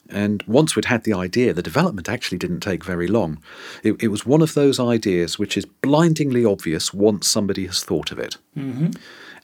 [0.10, 3.42] And once we'd had the idea, the development actually didn't take very long.
[3.84, 8.12] It, it was one of those ideas which is blindingly obvious once somebody has thought
[8.12, 8.38] of it.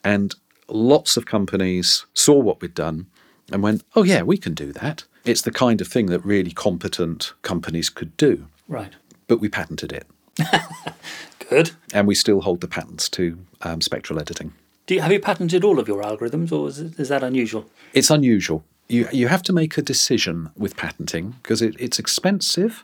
[0.03, 0.33] And
[0.67, 3.07] lots of companies saw what we'd done
[3.51, 5.03] and went, oh, yeah, we can do that.
[5.23, 8.47] It's the kind of thing that really competent companies could do.
[8.67, 8.93] Right.
[9.27, 10.07] But we patented it.
[11.49, 11.71] Good.
[11.93, 14.53] And we still hold the patents to um, spectral editing.
[14.85, 17.65] Do you, have you patented all of your algorithms, or is, it, is that unusual?
[17.93, 18.63] It's unusual.
[18.87, 22.83] You you have to make a decision with patenting because it, it's expensive,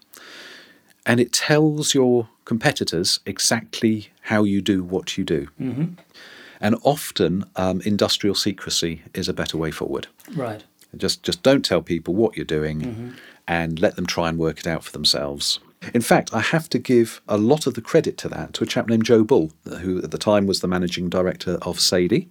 [1.06, 5.48] and it tells your competitors exactly how you do what you do.
[5.60, 5.94] Mm-hmm.
[6.60, 10.08] And often, um, industrial secrecy is a better way forward.
[10.36, 10.64] Right.
[10.98, 13.16] Just just don't tell people what you're doing,
[13.48, 15.60] and let them try and work it out for themselves.
[15.94, 18.68] In fact, I have to give a lot of the credit to that to a
[18.68, 22.28] chap named Joe Bull, who at the time was the managing director of SADiE,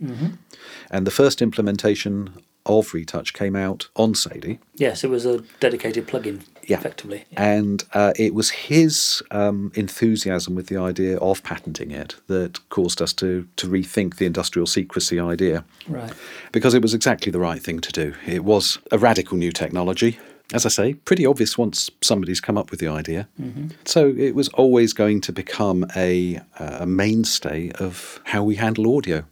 [0.90, 4.58] and the first implementation of Retouch came out on SADiE.
[4.76, 6.78] Yes, it was a dedicated plugin, Yeah.
[6.78, 7.24] effectively.
[7.36, 13.00] And uh, it was his um, enthusiasm with the idea of patenting it that caused
[13.02, 15.64] us to, to rethink the industrial secrecy idea.
[15.88, 16.12] Right.
[16.52, 18.14] Because it was exactly the right thing to do.
[18.26, 20.18] It was a radical new technology.
[20.52, 23.28] As I say, pretty obvious once somebody's come up with the idea.
[23.40, 23.68] Mm-hmm.
[23.84, 29.24] So it was always going to become a, a mainstay of how we handle audio.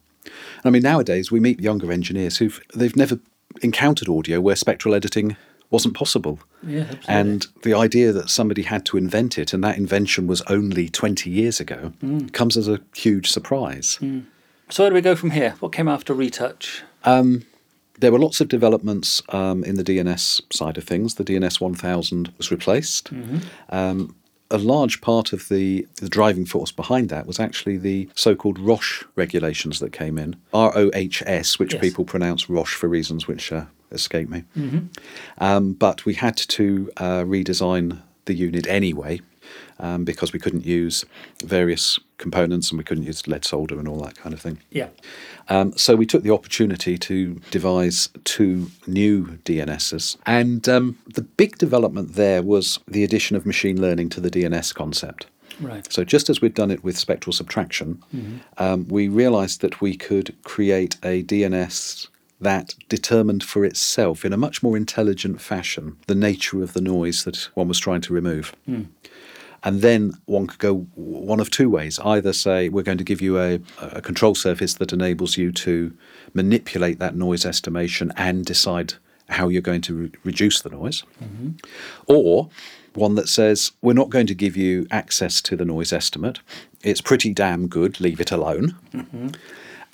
[0.64, 3.18] I mean, nowadays we meet younger engineers who've they've never
[3.62, 5.36] encountered audio where spectral editing
[5.70, 6.38] wasn't possible.
[6.62, 7.14] Yeah, absolutely.
[7.14, 11.28] And the idea that somebody had to invent it and that invention was only 20
[11.28, 12.32] years ago mm.
[12.32, 13.98] comes as a huge surprise.
[14.00, 14.24] Mm.
[14.70, 15.56] So where do we go from here?
[15.60, 16.82] What came after Retouch?
[17.04, 17.44] Um,
[17.98, 21.14] There were lots of developments um, in the DNS side of things.
[21.16, 23.10] The DNS 1000 was replaced.
[23.70, 24.14] Um,
[24.50, 29.04] a large part of the, the driving force behind that was actually the so-called ROHS
[29.14, 31.80] regulations that came in, R-O-H-S, which Yes.
[31.82, 34.44] people pronounce Roche for reasons which uh, escape me.
[35.38, 39.20] Um, but we had to uh, redesign the unit anyway
[39.78, 41.04] um, because we couldn't use
[41.44, 44.58] various components and we couldn't use lead solder and all that kind of thing.
[44.70, 44.88] Yeah.
[45.48, 50.16] Um, so we took the opportunity to devise two new DNSs.
[50.26, 54.74] And um, the big development there was the addition of machine learning to the DNS
[54.74, 55.26] concept.
[55.60, 55.90] Right.
[55.92, 58.02] So just as we'd done it with spectral subtraction,
[58.58, 62.08] um, we realized that we could create a DNS
[62.40, 67.24] that determined for itself in a much more intelligent fashion the nature of the noise
[67.24, 68.54] that one was trying to remove.
[69.64, 71.98] And then one could go one of two ways.
[71.98, 75.92] Either say, we're going to give you a, a control surface that enables you to
[76.32, 78.94] manipulate that noise estimation and decide
[79.28, 81.02] how you're going to re- reduce the noise.
[81.22, 81.50] Mm-hmm.
[82.06, 82.48] Or
[82.94, 86.38] one that says, we're not going to give you access to the noise estimate.
[86.82, 88.76] It's pretty damn good, leave it alone.
[88.92, 89.28] Mm-hmm.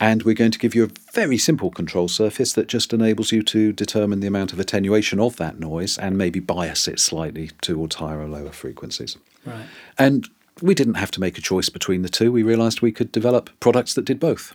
[0.05, 3.43] And we're going to give you a very simple control surface that just enables you
[3.45, 7.95] to determine the amount of attenuation of that noise and maybe bias it slightly towards
[7.95, 9.17] higher or lower frequencies.
[9.47, 9.65] Right.
[9.99, 10.29] And
[10.61, 12.31] we didn't have to make a choice between the two.
[12.31, 14.53] We realized we could develop products that did both.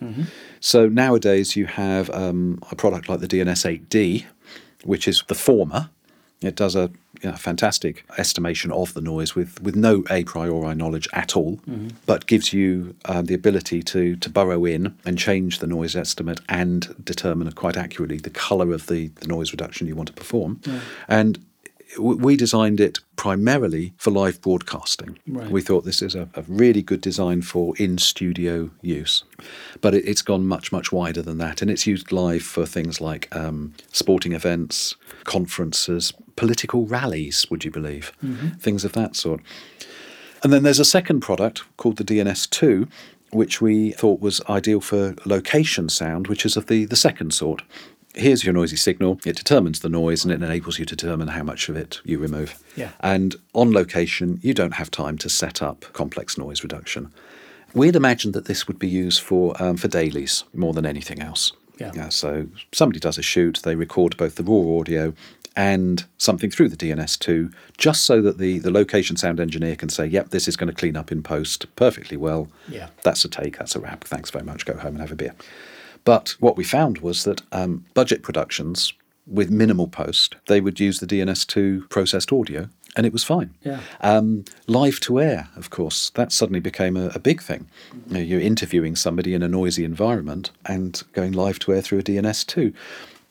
[0.59, 4.25] So nowadays you have um, a product like the DNS 8D,
[4.83, 5.89] which is the former.
[6.41, 6.89] It does a
[7.21, 11.59] you know, fantastic estimation of the noise with, with no a priori knowledge at all,
[12.05, 16.39] but gives you um, the ability to, to burrow in and change the noise estimate
[16.47, 20.61] and determine quite accurately the colour of the, the noise reduction you want to perform.
[21.09, 21.48] And w-
[21.97, 25.17] we designed it primarily for live broadcasting.
[25.27, 25.49] Right.
[25.49, 29.23] We thought this is a, a really good design for in studio use.
[29.81, 31.61] But it, it's gone much, much wider than that.
[31.61, 37.71] And it's used live for things like um, sporting events, conferences, political rallies, would you
[37.71, 38.11] believe?
[38.59, 39.41] Things of that sort.
[40.43, 42.89] And then there's a second product called the DNS2,
[43.31, 47.61] which we thought was ideal for location sound, which is of the, the second sort.
[48.15, 49.19] Here's your noisy signal.
[49.25, 52.17] It determines the noise and it enables you to determine how much of it you
[52.17, 52.61] remove.
[52.75, 52.89] Yeah.
[53.01, 57.13] And on location, you don't have time to set up complex noise reduction.
[57.73, 61.53] We'd imagined that this would be used for um, for dailies more than anything else.
[61.79, 62.09] Yeah.
[62.09, 65.13] so somebody does a shoot, they record both the raw audio
[65.55, 70.05] and something through the DNS2, just so that the, the location sound engineer can say,
[70.05, 72.47] yep, this is going to clean up in post perfectly well.
[72.67, 72.89] Yeah.
[73.03, 74.03] That's a take, that's a wrap.
[74.03, 74.65] Thanks very much.
[74.65, 75.33] Go home and have a beer.
[76.09, 78.93] But what we found was that um, budget productions
[79.27, 83.53] with minimal post, they would use the DNS2 processed audio, and it was fine.
[83.61, 83.81] Yeah.
[84.01, 87.67] Um, live to air, of course, that suddenly became a, a big thing.
[88.07, 91.99] You know, you're interviewing somebody in a noisy environment and going live to air through
[91.99, 92.73] a DNS2.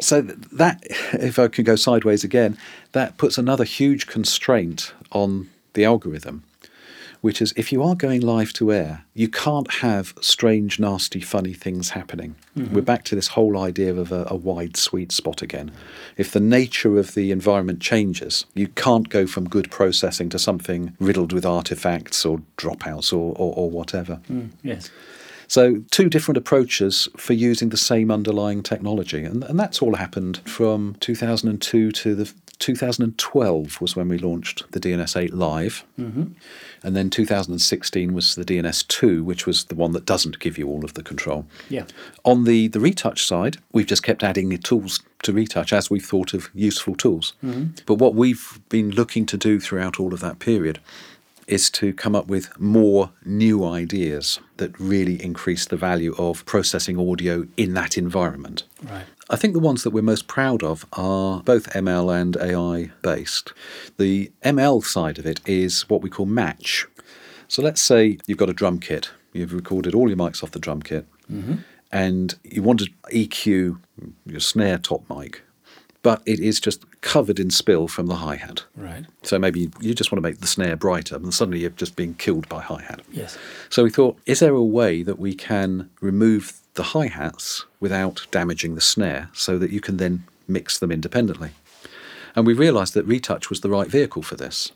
[0.01, 0.81] So that,
[1.15, 2.57] if I can go sideways again,
[2.93, 6.45] that puts another huge constraint on the algorithm,
[7.21, 11.53] which is if you are going live to air, you can't have strange, nasty, funny
[11.53, 12.37] things happening.
[12.57, 12.75] Mm-hmm.
[12.75, 15.71] We're back to this whole idea of a, a wide sweet spot again.
[16.17, 20.97] If the nature of the environment changes, you can't go from good processing to something
[21.01, 24.21] riddled with artifacts or dropouts or, or, or whatever.
[24.31, 24.91] Mm, yes.
[25.49, 29.25] So, two different approaches for using the same underlying technology.
[29.25, 34.81] And, and that's all happened from 2002 to the 2012 was when we launched the
[34.81, 35.85] DNS 8 Live.
[35.99, 36.25] Mm-hmm.
[36.83, 40.69] And then 2016 was the DNS 2, which was the one that doesn't give you
[40.69, 41.47] all of the control.
[41.69, 41.85] Yeah.
[42.25, 46.05] On the, the retouch side, we've just kept adding the tools to retouch as we've
[46.05, 47.35] thought of useful tools.
[47.87, 50.81] But what we've been looking to do throughout all of that period
[51.49, 56.99] is to come up with more new ideas that really increase the value of processing
[56.99, 58.65] audio in that environment.
[58.83, 59.05] Right.
[59.31, 63.53] I think the ones that we're most proud of are both ML and AI based.
[63.99, 66.87] The ML side of it is what we call match.
[67.47, 70.59] So let's say you've got a drum kit, you've recorded all your mics off the
[70.59, 71.57] drum kit, mm-hmm.
[71.93, 73.79] and you want to EQ
[74.27, 75.43] your snare top mic,
[76.03, 78.65] but it is just covered in spill from the hi hat.
[78.77, 79.05] Right.
[79.23, 82.15] So maybe you just want to make the snare brighter, and suddenly you're just being
[82.15, 83.03] killed by hi hat.
[83.11, 83.37] Yes.
[83.69, 88.25] So we thought, is there a way that we can remove the hi hats without
[88.31, 91.51] damaging the snare so that you can then mix them independently?
[92.37, 94.71] And we realised that Retouch was the right vehicle for this.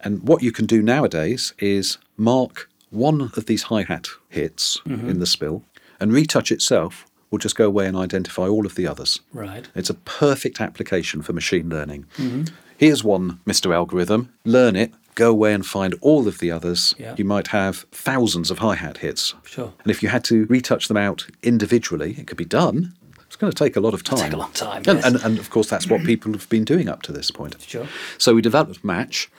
[0.00, 5.08] And what you can do nowadays is mark one of these hi hat hits mm-hmm.
[5.08, 5.64] in the spill,
[5.98, 9.20] and Retouch itself will just go away and identify all of the others.
[9.32, 9.68] Right.
[9.74, 12.06] It's a perfect application for machine learning.
[12.18, 12.54] Mm-hmm.
[12.76, 13.74] Here's one, Mr.
[13.74, 14.32] Algorithm.
[14.44, 16.94] Learn it, go away and find all of the others.
[16.98, 17.14] Yeah.
[17.18, 19.34] You might have thousands of hi hat hits.
[19.44, 19.72] Sure.
[19.82, 22.94] And if you had to retouch them out individually, it could be done.
[23.26, 24.18] It's going to take a lot of time.
[24.18, 25.04] take a long time, And, yes.
[25.04, 27.56] and, and of course, that's what people have been doing up to this point.
[27.62, 27.86] Sure.
[28.18, 29.30] So we developed Match,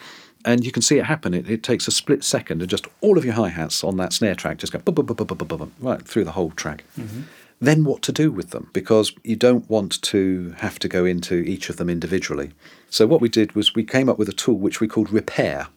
[0.46, 1.34] and you can see it happen.
[1.36, 4.12] It, it takes a split second, and just all of your hi hats on that
[4.12, 6.50] snare track just go bum, bum, bum, bum, bum, bum, bum, right through the whole
[6.52, 6.84] track.
[7.00, 7.22] Mm-hmm.
[7.64, 8.70] Then what to do with them?
[8.74, 12.52] Because you don't want to have to go into each of them individually.
[12.90, 15.68] So what we did was we came up with a tool which we called Repair.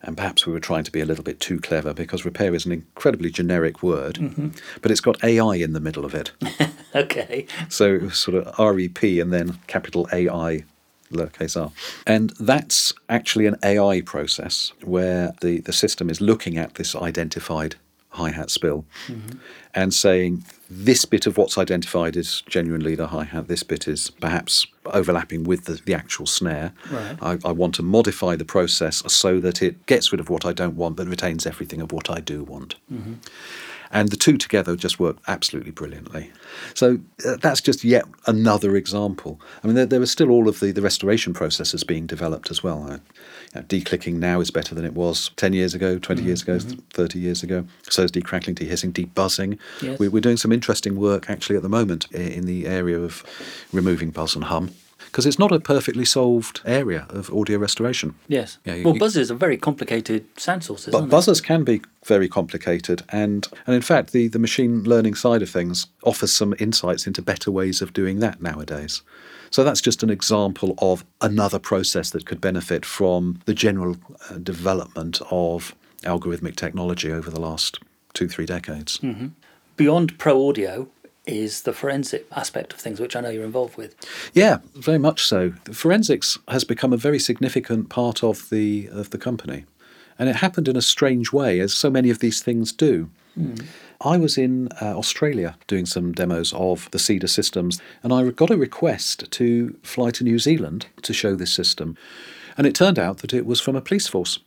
[0.00, 2.64] And perhaps we were trying to be a little bit too clever because repair is
[2.64, 4.48] an incredibly generic word, mm-hmm.
[4.80, 6.32] but it's got AI in the middle of it.
[6.94, 7.46] Okay.
[7.70, 10.64] So it was sort of REP and then capital AI
[11.10, 11.72] lowercase r.
[12.06, 17.74] And that's actually an AI process where the, the system is looking at this identified
[18.10, 19.38] hi hat spill mm-hmm.
[19.74, 24.10] And saying this bit of what's identified is genuinely the hi hat, this bit is
[24.10, 26.72] perhaps overlapping with the, the actual snare.
[26.90, 27.16] Right.
[27.20, 30.52] I, I want to modify the process so that it gets rid of what I
[30.52, 32.76] don't want but retains everything of what I do want.
[32.92, 33.14] Mm-hmm.
[33.94, 36.32] And the two together just work absolutely brilliantly.
[36.74, 39.40] So uh, that's just yet another example.
[39.62, 42.62] I mean, there, there are still all of the, the restoration processes being developed as
[42.62, 42.82] well.
[42.82, 42.98] Uh,
[43.54, 46.58] you know, declicking now is better than it was 10 years ago, 20 years ago,
[46.58, 47.64] 30 years ago.
[47.88, 49.58] So is decrackling, dehissing, debuzzing.
[49.80, 49.98] Yes.
[49.98, 53.24] We, we're doing some interesting work actually at the moment in the area of
[53.72, 54.70] removing buzz and hum.
[55.06, 58.14] Because it's not a perfectly solved area of audio restoration.
[58.28, 58.58] Yes.
[58.64, 60.92] Yeah, you- well, buzzers are very complicated sound sources.
[60.92, 61.16] But aren't they?
[61.16, 65.50] buzzers can be very complicated, and and in fact, the the machine learning side of
[65.50, 69.02] things offers some insights into better ways of doing that nowadays.
[69.50, 73.96] So that's just an example of another process that could benefit from the general
[74.30, 77.78] uh, development of algorithmic technology over the last
[78.14, 79.00] two three decades.
[79.76, 80.88] Beyond pro audio
[81.26, 83.94] is the forensic aspect of things, which I know you're involved with.
[84.32, 85.52] Yeah, very much so.
[85.72, 89.64] Forensics has become a very significant part of the of the company,
[90.18, 93.10] and it happened in a strange way, as so many of these things do.
[94.00, 98.50] I was in uh, Australia doing some demos of the CEDAR systems, and I got
[98.50, 101.96] a request to fly to New Zealand to show this system,
[102.56, 104.38] and it turned out that it was from a police force.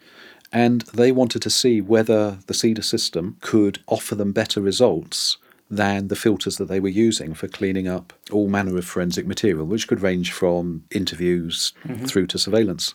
[0.54, 5.38] And they wanted to see whether the CEDAR system could offer them better results
[5.70, 9.66] than the filters that they were using for cleaning up all manner of forensic material,
[9.66, 11.74] which could range from interviews
[12.08, 12.94] through to surveillance.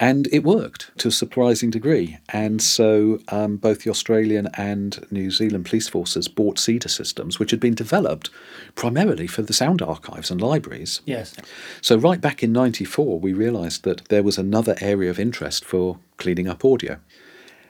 [0.00, 2.18] And it worked to a surprising degree.
[2.30, 7.52] And so um, both the Australian and New Zealand police forces bought CEDAR systems, which
[7.52, 8.30] had been developed
[8.74, 11.00] primarily for the sound archives and libraries.
[11.04, 11.36] Yes.
[11.80, 15.98] So, right back in 94, we realised that there was another area of interest for
[16.16, 16.98] cleaning up audio.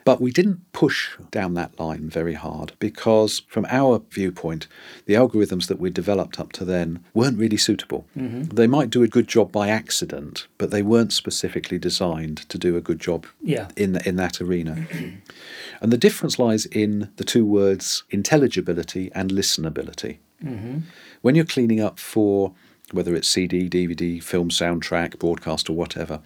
[0.05, 4.66] But we didn't push down that line very hard because, from our viewpoint,
[5.07, 8.05] the algorithms that we developed up to then weren't really suitable.
[8.16, 8.42] Mm-hmm.
[8.55, 12.76] They might do a good job by accident, but they weren't specifically designed to do
[12.76, 13.68] a good job Yeah.
[13.76, 14.86] in, in that arena.
[15.80, 20.18] and the difference lies in the two words intelligibility and listenability.
[20.44, 20.80] Mm-hmm.
[21.22, 22.52] When you're cleaning up for
[22.92, 26.20] whether it's CD, DVD, film soundtrack, broadcast, or whatever,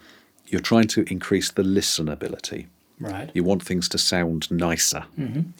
[0.48, 2.66] you're trying to increase the listenability.
[3.00, 3.30] Right.
[3.34, 5.04] You want things to sound nicer.
[5.18, 5.50] Mm-hmm.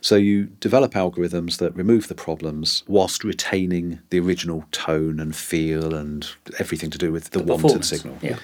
[0.00, 5.94] So you develop algorithms that remove the problems whilst retaining the original tone and feel
[5.94, 6.28] and
[6.58, 8.18] everything to do with the, wanted signal.
[8.20, 8.38] Yeah.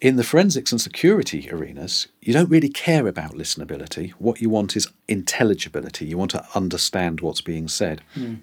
[0.00, 4.10] In the forensics and security arenas, you don't really care about listenability.
[4.18, 6.04] What you want is intelligibility.
[6.04, 8.02] You want to understand what's being said.
[8.14, 8.34] Hmm.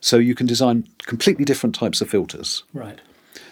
[0.00, 3.00] So you can design completely different types of filters Right.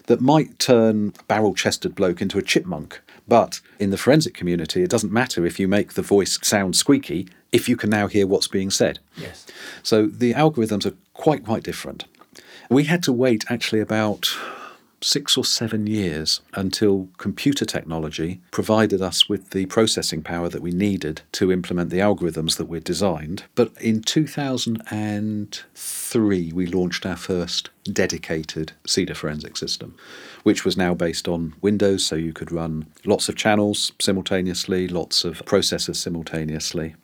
[0.07, 3.01] that might turn a barrel chested bloke into a chipmunk.
[3.33, 7.26] But in the forensic community, it doesn't matter if you make the voice sound squeaky
[7.51, 8.99] if you can now hear what's being said.
[9.16, 9.47] Yes.
[9.83, 12.05] So the algorithms are quite, quite different.
[12.68, 14.28] We had to wait actually about
[15.05, 20.71] six or seven years until computer technology provided us with the processing power that we
[20.71, 23.45] needed to implement the algorithms that we'd designed.
[23.55, 29.97] But in 2003, we launched our first dedicated CEDAR forensic system,
[30.45, 35.25] which was now based on Windows, so you could run lots of channels simultaneously, lots
[35.25, 36.95] of processors simultaneously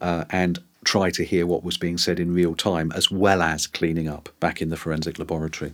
[0.00, 3.66] uh, and try to hear what was being said in real time, as well as
[3.66, 5.72] cleaning up back in the forensic laboratory.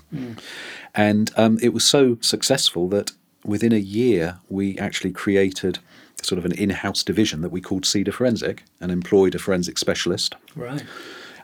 [0.94, 3.12] And um, it was so successful that
[3.44, 5.78] within a year, we actually created
[6.22, 9.78] sort of an in house division that we called CEDAR Forensic and employed a forensic
[9.78, 10.82] specialist Right.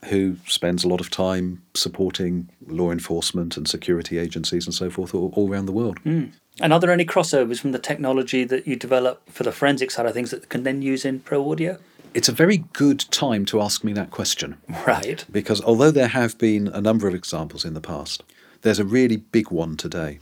[0.06, 5.14] who spends a lot of time supporting law enforcement and security agencies and so forth
[5.14, 5.98] all, all around the world.
[6.04, 10.06] And are there any crossovers from the technology that you develop for the forensic side
[10.06, 11.78] of things that can then use in pro audio?
[12.14, 14.58] It's a very good time to ask me that question.
[14.86, 15.24] Right.
[15.30, 18.22] because although there have been a number of examples in the past,
[18.62, 20.18] there's a really big one today,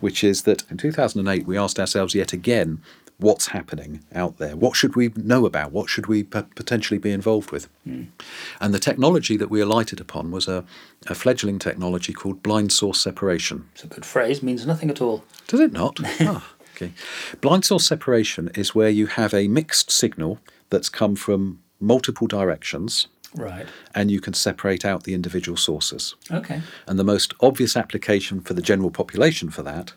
[0.00, 2.82] which is that in 2008 we asked ourselves yet again
[3.18, 4.56] what's happening out there.
[4.56, 5.70] What should we know about?
[5.72, 7.68] What should we p- potentially be involved with?
[7.86, 10.64] And the technology that we alighted upon was a,
[11.06, 13.68] a fledgling technology called blind source separation.
[13.74, 15.24] It's a good phrase, means nothing at all.
[15.46, 15.98] Does it not?
[16.20, 16.92] ah, okay.
[17.40, 20.40] Blind source separation is where you have a mixed signal
[20.72, 23.66] that's come from multiple directions Right.
[23.94, 26.14] and you can separate out the individual sources.
[26.30, 26.60] Okay.
[26.86, 29.92] And the most obvious application for the general population for that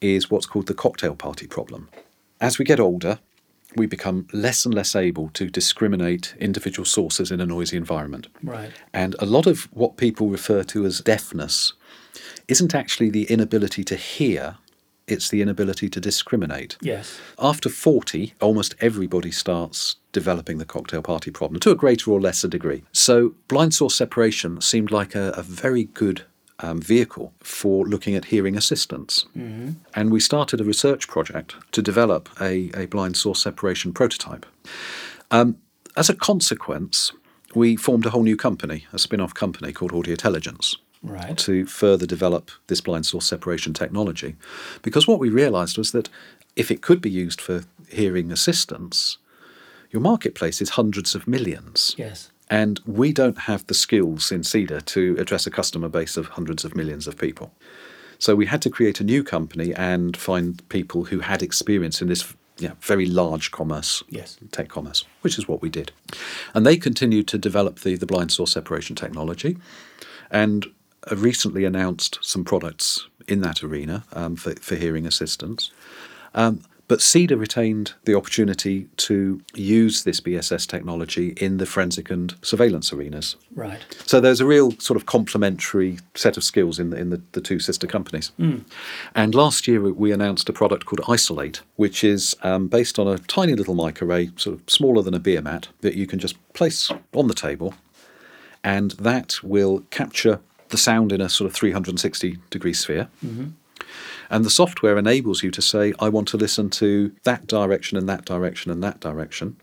[0.00, 1.88] is what's called the cocktail party problem.
[2.40, 3.18] As we get older,
[3.76, 8.26] we become less and less able to discriminate individual sources in a noisy environment.
[8.42, 8.72] Right.
[8.92, 11.72] And a lot of what people refer to as deafness
[12.48, 14.56] isn't actually the inability to hear,
[15.10, 16.76] it's the inability to discriminate.
[16.80, 17.20] Yes.
[17.38, 22.48] After 40, almost everybody starts developing the cocktail party problem to a greater or lesser
[22.48, 22.82] degree.
[22.92, 26.24] So, blind source separation seemed like a, a very good
[26.58, 29.24] um, vehicle for looking at hearing assistance.
[29.94, 34.46] And we started a research project to develop a, a blind source separation prototype.
[35.30, 35.56] Um,
[35.96, 37.12] as a consequence,
[37.54, 41.36] we formed a whole new company, a spin off company called AudioTelligence Right.
[41.38, 44.36] to further develop this blind source separation technology.
[44.82, 46.10] Because what we realized was that
[46.56, 49.16] if it could be used for hearing assistance,
[49.90, 51.94] your marketplace is hundreds of millions.
[51.96, 52.30] Yes.
[52.50, 56.64] And we don't have the skills in CEDAR to address a customer base of hundreds
[56.64, 57.52] of millions of people.
[58.18, 62.08] So we had to create a new company and find people who had experience in
[62.08, 64.36] this yeah, very large commerce, Yes.
[64.52, 65.92] tech commerce, which is what we did.
[66.52, 69.56] And they continued to develop the, the blind source separation technology
[70.30, 70.66] and
[71.12, 75.70] recently announced some products in that arena um, for, for hearing assistance.
[76.34, 82.34] Um, but CEDAR retained the opportunity to use this BSS technology in the forensic and
[82.42, 83.36] surveillance arenas.
[83.54, 83.78] Right.
[84.06, 87.40] So there's a real sort of complementary set of skills in the, in the, the
[87.40, 88.32] two sister companies.
[89.14, 93.06] And last year we- we announced a product called Isolate, which is um, based on
[93.06, 96.18] a tiny little mic array, sort of smaller than a beer mat, that you can
[96.18, 97.72] just place on the table,
[98.64, 100.40] and that will capture
[100.70, 103.08] the sound in a sort of 360 degree sphere.
[104.30, 108.08] And the software enables you to say, I want to listen to that direction and
[108.08, 109.56] that direction and that direction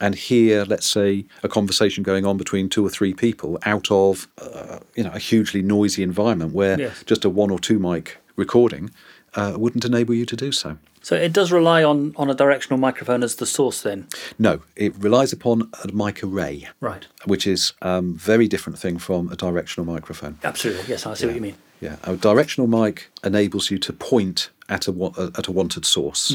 [0.00, 4.26] and hear, let's say, a conversation going on between two or three people out of,
[4.42, 7.04] uh, you know, a hugely noisy environment where Yes.
[7.06, 8.90] just a one or two mic recording
[9.34, 10.76] uh, wouldn't enable you to do so.
[11.04, 14.06] So it does rely on, on a directional microphone as the source then?
[14.38, 17.06] No, it relies upon a mic array, Right.
[17.26, 20.38] which is a um, very different thing from a directional microphone.
[20.42, 20.84] Absolutely.
[20.88, 21.56] Yes, I see what you mean.
[21.82, 24.92] Yeah, a directional mic enables you to point at a
[25.38, 26.34] at a wanted source.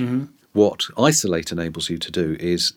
[0.53, 2.74] What isolate enables you to do is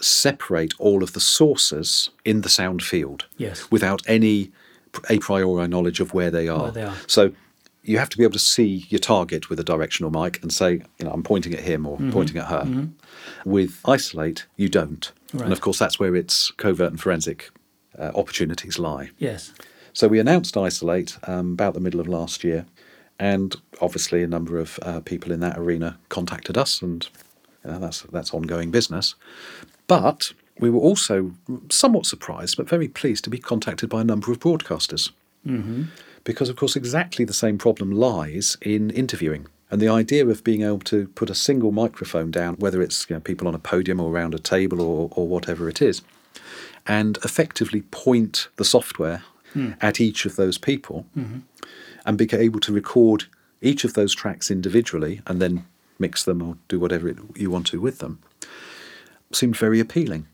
[0.00, 3.70] separate all of the sources in the sound field Yes.
[3.70, 4.50] without any
[5.08, 6.62] a priori knowledge of where they are.
[6.64, 6.94] Where they are.
[7.06, 7.32] So
[7.88, 10.82] you have to be able to see your target with a directional mic and say,
[10.98, 12.88] you know, I'm pointing at him or pointing at her.
[13.44, 15.44] With isolate, you don't, Right.
[15.44, 17.50] and of course that's where its covert and forensic
[17.98, 19.10] uh, opportunities lie.
[19.18, 19.52] Yes.
[19.92, 22.66] So we announced Isolate um, about the middle of last year,
[23.18, 27.08] and obviously a number of uh, people in that arena contacted us, and
[27.64, 29.14] you know, that's that's ongoing business.
[29.86, 31.32] But we were also
[31.70, 35.10] somewhat surprised, but very pleased to be contacted by a number of broadcasters,
[35.46, 35.84] mm-hmm.
[36.28, 39.46] Because of course exactly the same problem lies in interviewing.
[39.70, 43.16] And the idea of being able to put a single microphone down, whether it's you
[43.16, 46.02] know, people on a podium or around a table or, or whatever it is,
[46.86, 49.22] and effectively point the software
[49.54, 49.70] hmm.
[49.80, 51.38] at each of those people mm-hmm.
[52.04, 53.24] and be able to record
[53.62, 55.64] each of those tracks individually and then
[55.98, 58.18] mix them or do whatever it, you want to with them
[59.32, 60.26] seemed very appealing.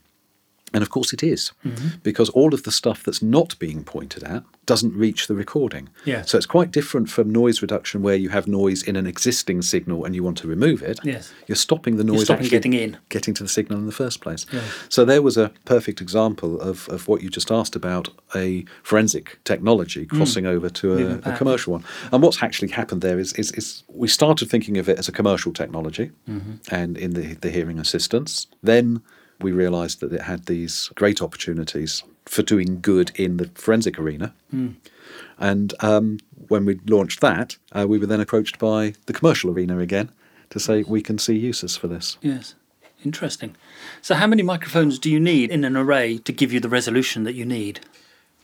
[0.75, 1.99] And of course it is, mm-hmm.
[2.03, 5.89] because all of the stuff that's not being pointed at doesn't reach the recording.
[6.05, 6.31] Yes.
[6.31, 10.05] So it's quite different from noise reduction, where you have noise in an existing signal
[10.05, 10.99] and you want to remove it.
[11.05, 11.33] Yes.
[11.47, 12.99] You're stopping the noise stopping actually getting in.
[13.09, 14.47] getting to the signal in the first place.
[14.53, 14.63] Yeah.
[14.89, 19.39] So there was a perfect example of, of what you just asked about a forensic
[19.45, 20.17] technology mm.
[20.17, 21.85] crossing over to a, a commercial one.
[22.11, 25.13] And what's actually happened there is, is, is we started thinking of it as a
[25.13, 26.55] commercial technology mm-hmm.
[26.75, 28.47] and in the, the hearing assistance.
[28.63, 29.03] Then
[29.41, 34.35] we realised that it had these great opportunities for doing good in the forensic arena.
[35.39, 36.19] And um,
[36.49, 40.11] when we launched that, uh, we were then approached by the commercial arena again
[40.51, 42.17] to say we can see uses for this.
[42.23, 42.55] Yes.
[43.05, 43.55] Interesting.
[44.01, 47.25] So how many microphones do you need in an array to give you the resolution
[47.25, 47.81] that you need?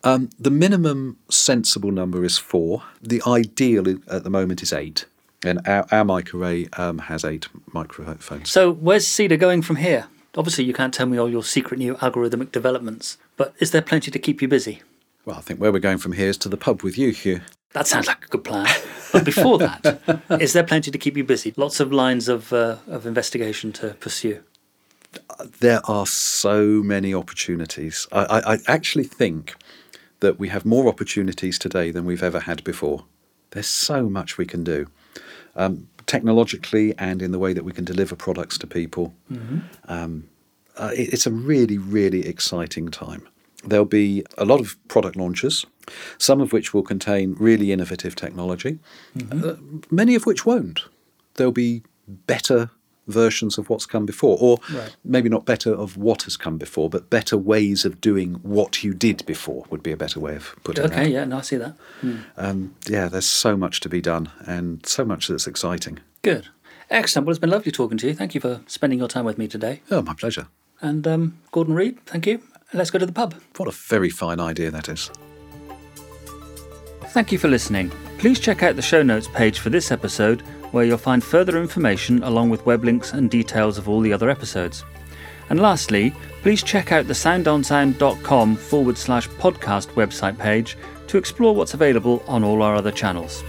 [0.02, 2.82] The minimum sensible number is four.
[3.00, 5.06] The ideal at the moment is eight.
[5.42, 8.50] And our, our mic array um, has eight microphones.
[8.50, 10.06] So where's CEDAR going from here?
[10.36, 14.10] Obviously, you can't tell me all your secret new algorithmic developments, but is there plenty
[14.10, 14.82] to keep you busy?
[15.24, 17.40] Well, I think where we're going from here is to the pub with you, Hugh.
[17.72, 18.68] That sounds like a good plan.
[19.12, 21.52] But before that, is there plenty to keep you busy?
[21.56, 24.42] Lots of lines of, uh, of investigation to pursue.
[25.58, 28.06] There are so many opportunities.
[28.12, 29.56] I, I, I actually think
[30.20, 33.04] that we have more opportunities today than we've ever had before.
[33.50, 34.86] There's so much we can do.
[35.56, 39.04] Um, technologically and in the way that we can deliver products to people.
[39.94, 40.12] Um,
[40.76, 43.22] uh, it- it's a really, really exciting time.
[43.68, 45.66] There'll be a lot of product launches,
[46.18, 48.78] some of which will contain really innovative technology,
[49.32, 49.56] uh,
[49.90, 50.80] many of which won't.
[51.34, 51.82] There'll be
[52.26, 52.70] better
[53.10, 54.94] versions of what's come before, or Right.
[55.04, 58.94] maybe not better of what has come before, but better ways of doing what you
[58.94, 60.92] did before would be a better way of putting it.
[60.92, 61.74] Okay, yeah, no, I see that.
[62.36, 65.98] Um, yeah, there's so much to be done and so much that's exciting.
[66.22, 66.48] Good.
[66.90, 67.26] Excellent.
[67.26, 68.14] Well, it's been lovely talking to you.
[68.14, 69.80] Thank you for spending your time with me today.
[69.90, 70.48] Oh, my pleasure.
[70.80, 72.42] And um, Gordon Reid, thank you.
[72.72, 73.34] Let's go to the pub.
[73.56, 75.10] What a very fine idea that is.
[77.08, 77.90] Thank you for listening.
[78.18, 80.42] Please check out the show notes page for this episode,
[80.72, 84.30] where you'll find further information along with web links and details of all the other
[84.30, 84.84] episodes.
[85.48, 90.76] And lastly, please check out the soundonsound.com forward slash podcast website page
[91.08, 93.42] to explore what's available on all our other channels.